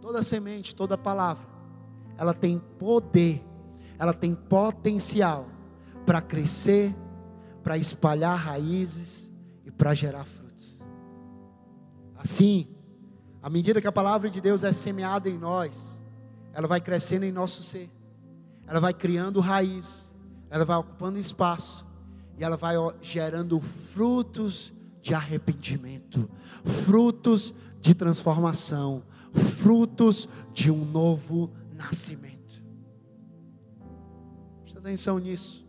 Toda 0.00 0.22
semente, 0.22 0.74
toda 0.74 0.96
palavra, 0.96 1.46
ela 2.16 2.32
tem 2.32 2.58
poder, 2.78 3.44
ela 3.98 4.12
tem 4.12 4.34
potencial 4.34 5.46
para 6.06 6.22
crescer, 6.22 6.94
para 7.64 7.76
espalhar 7.76 8.38
raízes 8.38 9.28
e 9.64 9.72
para 9.72 9.92
gerar 9.92 10.24
frutos. 10.24 10.80
Assim, 12.16 12.68
à 13.42 13.50
medida 13.50 13.80
que 13.80 13.88
a 13.88 13.92
palavra 13.92 14.30
de 14.30 14.40
Deus 14.40 14.62
é 14.62 14.72
semeada 14.72 15.28
em 15.28 15.36
nós, 15.36 16.00
ela 16.52 16.68
vai 16.68 16.80
crescendo 16.80 17.24
em 17.24 17.32
nosso 17.32 17.62
ser, 17.64 17.90
ela 18.68 18.78
vai 18.78 18.94
criando 18.94 19.40
raiz, 19.40 20.10
ela 20.48 20.64
vai 20.64 20.76
ocupando 20.76 21.18
espaço 21.18 21.84
e 22.38 22.44
ela 22.44 22.56
vai 22.56 22.76
gerando 23.02 23.60
frutos 23.92 24.72
de 25.02 25.12
arrependimento, 25.12 26.30
frutos 26.84 27.52
de 27.80 27.94
transformação, 27.94 29.02
frutos 29.32 30.28
de 30.52 30.70
um 30.70 30.84
novo 30.84 31.52
nascimento. 31.72 32.62
Presta 34.62 34.78
atenção 34.78 35.18
nisso 35.18 35.65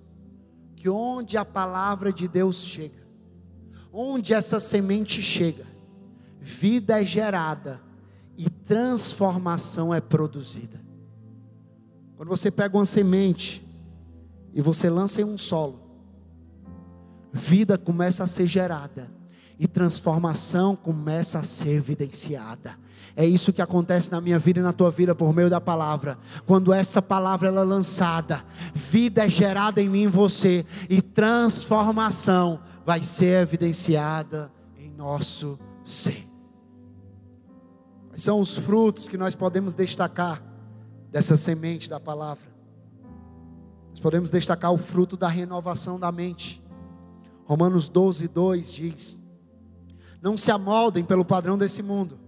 que 0.78 0.88
onde 0.88 1.36
a 1.36 1.44
palavra 1.44 2.14
de 2.14 2.28
Deus 2.28 2.64
chega, 2.64 3.06
onde 3.92 4.32
essa 4.32 4.60
semente 4.60 5.24
chega, 5.24 5.66
vida 6.40 7.02
é 7.02 7.04
gerada 7.04 7.82
e 8.38 8.48
transformação 8.48 9.92
é 9.92 10.00
produzida. 10.00 10.80
Quando 12.16 12.30
você 12.30 12.52
pega 12.52 12.78
uma 12.78 12.86
semente 12.86 13.68
e 14.54 14.62
você 14.62 14.88
lança 14.88 15.20
em 15.20 15.26
um 15.26 15.38
solo, 15.38 15.82
vida 17.34 17.76
começa 17.76 18.24
a 18.24 18.28
ser 18.28 18.46
gerada 18.46 19.17
e 19.60 19.68
transformação 19.68 20.76
começa 20.76 21.40
a 21.40 21.44
ser 21.44 21.70
evidenciada. 21.70 22.78
É 23.16 23.26
isso 23.26 23.52
que 23.52 23.62
acontece 23.62 24.12
na 24.12 24.22
minha 24.22 24.38
vida 24.38 24.60
e 24.60 24.64
na 24.64 24.72
tua 24.72 24.92
vida 24.92 25.16
por 25.16 25.34
meio 25.34 25.50
da 25.50 25.60
palavra. 25.60 26.20
Quando 26.46 26.72
essa 26.72 27.02
palavra 27.02 27.48
ela 27.48 27.62
é 27.62 27.66
lançada, 27.66 28.46
vida 28.76 29.26
é 29.26 29.30
gerada 29.30 29.82
em 29.82 29.90
mim 29.90 30.04
e 30.04 30.08
você 30.08 30.64
e 30.88 31.02
transformação 31.02 32.60
vai 32.86 33.02
ser 33.02 33.42
evidenciada 33.42 34.52
em 34.78 34.92
nosso 34.92 35.58
ser. 35.84 36.28
Quais 38.10 38.22
são 38.22 38.40
os 38.40 38.56
frutos 38.56 39.08
que 39.08 39.18
nós 39.18 39.34
podemos 39.34 39.74
destacar 39.74 40.44
dessa 41.12 41.36
semente 41.38 41.90
da 41.90 42.00
palavra? 42.00 42.48
Nós 43.90 44.00
podemos 44.00 44.30
destacar 44.30 44.72
o 44.72 44.78
fruto 44.78 45.18
da 45.18 45.28
renovação 45.28 46.00
da 46.00 46.12
mente. 46.12 46.64
Romanos 47.46 47.90
12, 47.90 48.28
2 48.28 48.72
diz: 48.72 49.27
Não 50.28 50.36
se 50.36 50.52
amoldem 50.52 51.06
pelo 51.06 51.24
padrão 51.24 51.58
desse 51.58 51.82
mundo 51.82 52.20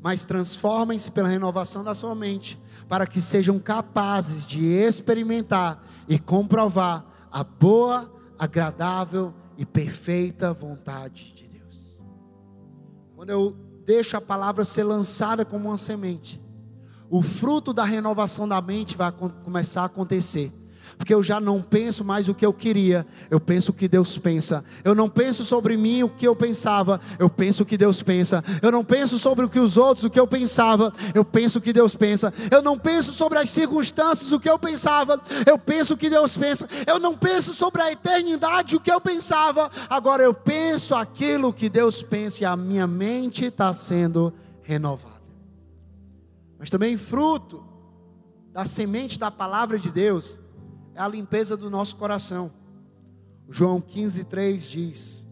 mas 0.00 0.24
transformem-se 0.24 1.10
pela 1.10 1.28
renovação 1.28 1.82
da 1.82 1.92
sua 1.92 2.14
mente, 2.14 2.56
para 2.88 3.04
que 3.04 3.20
sejam 3.20 3.58
capazes 3.58 4.46
de 4.46 4.64
experimentar 4.64 5.82
e 6.08 6.20
comprovar 6.20 7.04
a 7.32 7.42
boa, 7.42 8.08
agradável 8.38 9.34
e 9.56 9.66
perfeita 9.66 10.52
vontade 10.52 11.34
de 11.34 11.48
Deus. 11.48 12.00
Quando 13.16 13.30
eu 13.30 13.56
deixo 13.84 14.16
a 14.16 14.20
palavra 14.20 14.64
ser 14.64 14.84
lançada 14.84 15.44
como 15.44 15.68
uma 15.68 15.76
semente, 15.76 16.40
o 17.10 17.20
fruto 17.20 17.72
da 17.72 17.84
renovação 17.84 18.46
da 18.46 18.60
mente 18.60 18.96
vai 18.96 19.10
começar 19.10 19.82
a 19.82 19.86
acontecer 19.86 20.52
porque 20.98 21.14
eu 21.14 21.22
já 21.22 21.40
não 21.40 21.62
penso 21.62 22.04
mais 22.04 22.28
o 22.28 22.34
que 22.34 22.44
eu 22.44 22.52
queria, 22.52 23.06
eu 23.30 23.38
penso 23.38 23.70
o 23.70 23.74
que 23.74 23.86
Deus 23.86 24.18
pensa. 24.18 24.64
Eu 24.82 24.96
não 24.96 25.08
penso 25.08 25.44
sobre 25.44 25.76
mim 25.76 26.02
o 26.02 26.08
que 26.08 26.26
eu 26.26 26.34
pensava, 26.34 27.00
eu 27.20 27.30
penso 27.30 27.62
o 27.62 27.66
que 27.66 27.78
Deus 27.78 28.02
pensa. 28.02 28.42
Eu 28.60 28.72
não 28.72 28.84
penso 28.84 29.16
sobre 29.16 29.44
o 29.44 29.48
que 29.48 29.60
os 29.60 29.76
outros, 29.76 30.04
o 30.04 30.10
que 30.10 30.18
eu 30.18 30.26
pensava, 30.26 30.92
eu 31.14 31.24
penso 31.24 31.60
o 31.60 31.62
que 31.62 31.72
Deus 31.72 31.94
pensa. 31.94 32.34
Eu 32.50 32.60
não 32.60 32.76
penso 32.76 33.12
sobre 33.12 33.38
as 33.38 33.48
circunstâncias, 33.48 34.32
o 34.32 34.40
que 34.40 34.50
eu 34.50 34.58
pensava, 34.58 35.22
eu 35.46 35.56
penso 35.56 35.94
o 35.94 35.96
que 35.96 36.10
Deus 36.10 36.36
pensa. 36.36 36.68
Eu 36.84 36.98
não 36.98 37.16
penso 37.16 37.54
sobre 37.54 37.80
a 37.80 37.92
eternidade, 37.92 38.74
o 38.74 38.80
que 38.80 38.90
eu 38.90 39.00
pensava, 39.00 39.70
agora 39.88 40.24
eu 40.24 40.34
penso 40.34 40.96
aquilo 40.96 41.52
que 41.52 41.68
Deus 41.68 42.02
pensa 42.02 42.42
e 42.42 42.46
a 42.46 42.56
minha 42.56 42.88
mente 42.88 43.44
está 43.44 43.72
sendo 43.72 44.32
renovada. 44.62 45.22
Mas 46.58 46.70
também 46.70 46.96
fruto 46.96 47.64
da 48.52 48.64
semente 48.64 49.16
da 49.16 49.30
palavra 49.30 49.78
de 49.78 49.92
Deus 49.92 50.40
é 50.98 51.00
a 51.00 51.06
limpeza 51.06 51.56
do 51.56 51.70
nosso 51.70 51.94
coração. 51.94 52.50
João 53.48 53.80
15, 53.80 54.24
3 54.24 54.68
diz: 54.68 55.26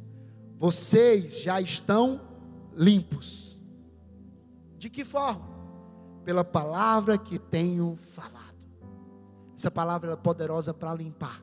Vocês 0.57 1.41
já 1.41 1.61
estão 1.61 2.21
limpos. 2.73 3.61
De 4.79 4.89
que 4.89 5.05
forma? 5.05 5.45
Pela 6.25 6.45
palavra 6.45 7.19
que 7.19 7.37
tenho 7.37 7.99
falado. 8.01 8.37
Essa 9.57 9.69
palavra 9.69 10.13
é 10.13 10.17
poderosa 10.17 10.73
para 10.73 10.95
limpar. 10.95 11.43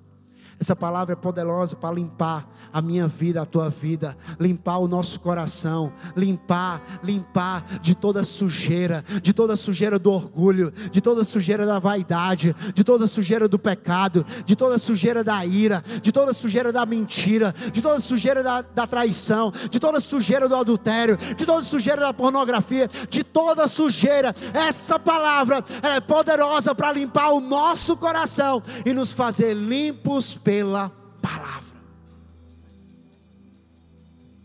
Essa 0.60 0.76
palavra 0.76 1.14
é 1.14 1.16
poderosa 1.16 1.76
para 1.76 1.96
limpar 1.96 2.48
a 2.72 2.82
minha 2.82 3.08
vida, 3.08 3.42
a 3.42 3.46
tua 3.46 3.70
vida, 3.70 4.18
limpar 4.40 4.78
o 4.78 4.88
nosso 4.88 5.20
coração, 5.20 5.92
limpar, 6.16 6.82
limpar 7.04 7.66
de 7.82 7.96
toda 7.96 8.24
sujeira, 8.24 9.04
de 9.22 9.34
toda 9.34 9.56
sujeira 9.56 9.98
do 10.00 10.12
orgulho, 10.12 10.72
de 10.92 11.02
toda 11.02 11.24
sujeira 11.24 11.66
da 11.66 11.80
vaidade, 11.80 12.56
de 12.74 12.84
toda 12.84 13.08
sujeira 13.08 13.48
do 13.48 13.60
pecado, 13.60 14.26
de 14.46 14.56
toda 14.56 14.78
sujeira 14.78 15.24
da 15.24 15.46
ira, 15.46 15.84
de 16.02 16.12
toda 16.12 16.34
sujeira 16.34 16.72
da 16.72 16.86
mentira, 16.86 17.54
de 17.72 17.82
toda 17.82 18.00
sujeira 18.00 18.44
da, 18.44 18.62
da 18.62 18.88
traição, 18.88 19.52
de 19.70 19.80
toda 19.80 20.00
sujeira 20.00 20.48
do 20.48 20.56
adultério, 20.56 21.18
de 21.18 21.46
toda 21.46 21.64
sujeira 21.64 22.02
da 22.02 22.14
pornografia, 22.14 22.90
de 23.10 23.24
toda 23.24 23.68
sujeira. 23.68 24.36
Essa 24.54 25.00
palavra 25.00 25.64
é 25.82 26.00
poderosa 26.00 26.74
para 26.76 26.92
limpar 26.92 27.32
o 27.32 27.42
nosso 27.42 27.98
coração 27.98 28.62
e 28.86 28.94
nos 28.94 29.12
fazer 29.12 29.54
limpos 29.54 30.36
pela 30.44 30.92
palavra. 31.22 31.78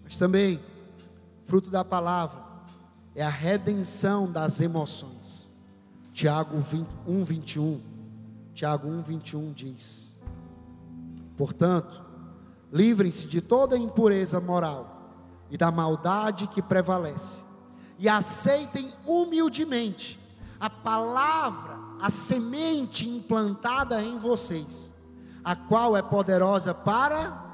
Mas 0.05 0.16
também, 0.16 0.61
fruto 1.44 1.70
da 1.70 1.84
palavra 1.84 2.42
é 3.14 3.22
a 3.22 3.28
redenção 3.28 4.30
das 4.30 4.61
emoções. 4.61 5.51
Tiago 6.12 6.57
1, 7.07 7.24
21. 7.24 7.80
Tiago 8.55 8.88
1, 8.88 9.03
21 9.03 9.53
diz: 9.53 10.16
Portanto, 11.36 12.03
livrem-se 12.72 13.26
de 13.26 13.40
toda 13.40 13.76
impureza 13.76 14.40
moral 14.40 15.14
e 15.51 15.57
da 15.57 15.70
maldade 15.70 16.46
que 16.49 16.62
prevalece, 16.62 17.42
e 17.99 18.09
aceitem 18.09 18.92
humildemente 19.07 20.18
a 20.61 20.68
palavra, 20.68 21.78
a 22.01 22.11
semente 22.11 23.09
implantada 23.09 24.03
em 24.03 24.18
vocês 24.18 24.92
a 25.45 25.55
qual 25.57 25.97
é 25.97 26.03
poderosa 26.03 26.74
para 26.74 27.45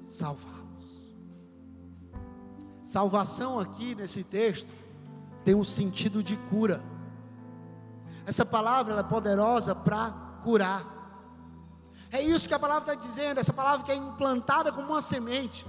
salvá-los. 0.00 1.14
Salvação 2.84 3.58
aqui 3.58 3.94
nesse 3.94 4.24
texto 4.24 4.72
tem 5.44 5.54
um 5.54 5.64
sentido 5.64 6.22
de 6.22 6.36
cura. 6.36 6.82
Essa 8.26 8.44
palavra 8.44 8.98
é 8.98 9.02
poderosa 9.02 9.74
para 9.74 10.10
curar. 10.42 10.84
É 12.10 12.20
isso 12.20 12.48
que 12.48 12.54
a 12.54 12.58
palavra 12.58 12.92
está 12.92 13.06
dizendo. 13.06 13.38
Essa 13.38 13.52
palavra 13.52 13.84
que 13.84 13.92
é 13.92 13.94
implantada 13.94 14.72
como 14.72 14.92
uma 14.92 15.02
semente, 15.02 15.66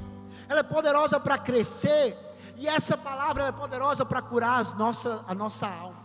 ela 0.48 0.60
é 0.60 0.64
poderosa 0.64 1.20
para 1.20 1.38
crescer. 1.38 2.18
E 2.58 2.68
essa 2.68 2.98
palavra 2.98 3.46
é 3.48 3.52
poderosa 3.52 4.06
para 4.06 4.22
curar 4.22 4.76
nossa, 4.78 5.24
a 5.28 5.34
nossa 5.34 5.68
alma. 5.68 6.00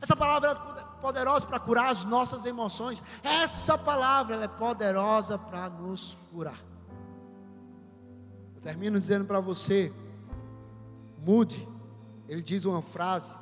Essa 0.00 0.14
palavra 0.14 0.54
poderosa 1.04 1.44
para 1.44 1.60
curar 1.60 1.90
as 1.90 2.02
nossas 2.02 2.46
emoções. 2.46 3.02
Essa 3.22 3.76
palavra 3.76 4.42
é 4.42 4.48
poderosa 4.48 5.36
para 5.36 5.68
nos 5.68 6.16
curar. 6.32 6.58
Eu 8.54 8.62
termino 8.62 8.98
dizendo 8.98 9.26
para 9.26 9.38
você, 9.38 9.92
mude. 11.18 11.68
Ele 12.26 12.40
diz 12.40 12.64
uma 12.64 12.80
frase 12.80 13.34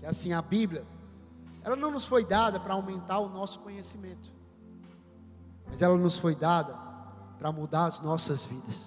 que 0.00 0.06
é 0.06 0.08
assim, 0.08 0.32
a 0.32 0.42
Bíblia, 0.42 0.84
ela 1.62 1.76
não 1.76 1.92
nos 1.92 2.04
foi 2.04 2.24
dada 2.24 2.58
para 2.58 2.74
aumentar 2.74 3.20
o 3.20 3.28
nosso 3.28 3.60
conhecimento, 3.60 4.32
mas 5.64 5.80
ela 5.80 5.96
nos 5.96 6.18
foi 6.18 6.34
dada 6.34 6.76
para 7.38 7.52
mudar 7.52 7.86
as 7.86 8.00
nossas 8.00 8.42
vidas. 8.42 8.84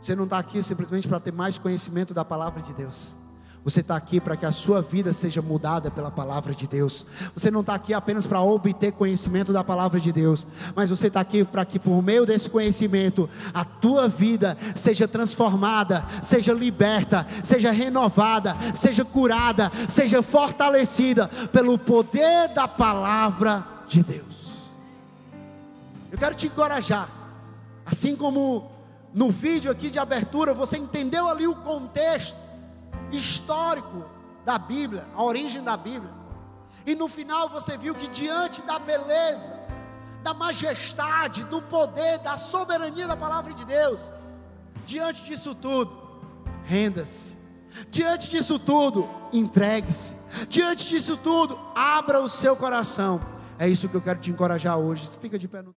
Você 0.00 0.16
não 0.16 0.24
está 0.24 0.38
aqui 0.38 0.62
simplesmente 0.62 1.06
para 1.06 1.20
ter 1.20 1.32
mais 1.32 1.58
conhecimento 1.58 2.14
da 2.14 2.24
palavra 2.24 2.62
de 2.62 2.72
Deus. 2.72 3.14
Você 3.64 3.78
está 3.78 3.94
aqui 3.94 4.20
para 4.20 4.36
que 4.36 4.44
a 4.44 4.50
sua 4.50 4.82
vida 4.82 5.12
seja 5.12 5.40
mudada 5.40 5.88
pela 5.88 6.10
palavra 6.10 6.52
de 6.52 6.66
Deus. 6.66 7.06
Você 7.32 7.48
não 7.48 7.60
está 7.60 7.74
aqui 7.74 7.94
apenas 7.94 8.26
para 8.26 8.42
obter 8.42 8.90
conhecimento 8.92 9.52
da 9.52 9.62
palavra 9.62 10.00
de 10.00 10.10
Deus, 10.10 10.44
mas 10.74 10.90
você 10.90 11.06
está 11.06 11.20
aqui 11.20 11.44
para 11.44 11.64
que 11.64 11.78
por 11.78 12.02
meio 12.02 12.26
desse 12.26 12.50
conhecimento 12.50 13.30
a 13.54 13.64
tua 13.64 14.08
vida 14.08 14.58
seja 14.74 15.06
transformada, 15.06 16.04
seja 16.22 16.52
liberta, 16.52 17.24
seja 17.44 17.70
renovada, 17.70 18.56
seja 18.74 19.04
curada, 19.04 19.70
seja 19.88 20.22
fortalecida 20.22 21.28
pelo 21.52 21.78
poder 21.78 22.48
da 22.48 22.66
palavra 22.66 23.64
de 23.86 24.02
Deus. 24.02 24.42
Eu 26.10 26.18
quero 26.18 26.34
te 26.34 26.48
encorajar, 26.48 27.08
assim 27.86 28.16
como 28.16 28.72
no 29.14 29.30
vídeo 29.30 29.70
aqui 29.70 29.88
de 29.88 30.00
abertura, 30.00 30.52
você 30.52 30.78
entendeu 30.78 31.28
ali 31.28 31.46
o 31.46 31.54
contexto 31.54 32.51
histórico 33.16 34.04
da 34.44 34.58
Bíblia, 34.58 35.06
a 35.14 35.22
origem 35.22 35.62
da 35.62 35.76
Bíblia. 35.76 36.12
E 36.86 36.94
no 36.94 37.08
final 37.08 37.48
você 37.48 37.76
viu 37.76 37.94
que 37.94 38.08
diante 38.08 38.62
da 38.62 38.78
beleza, 38.78 39.58
da 40.22 40.34
majestade, 40.34 41.44
do 41.44 41.62
poder, 41.62 42.18
da 42.18 42.36
soberania 42.36 43.06
da 43.06 43.16
palavra 43.16 43.52
de 43.54 43.64
Deus, 43.64 44.12
diante 44.84 45.22
disso 45.24 45.54
tudo, 45.54 45.96
renda-se. 46.64 47.36
Diante 47.90 48.28
disso 48.30 48.58
tudo, 48.58 49.08
entregue-se. 49.32 50.14
Diante 50.48 50.88
disso 50.88 51.16
tudo, 51.16 51.58
abra 51.74 52.20
o 52.20 52.28
seu 52.28 52.54
coração. 52.56 53.20
É 53.58 53.68
isso 53.68 53.88
que 53.88 53.94
eu 53.94 54.00
quero 54.00 54.18
te 54.20 54.30
encorajar 54.30 54.76
hoje. 54.78 55.08
Fica 55.20 55.38
de 55.38 55.46
pé 55.46 55.62
no 55.62 55.70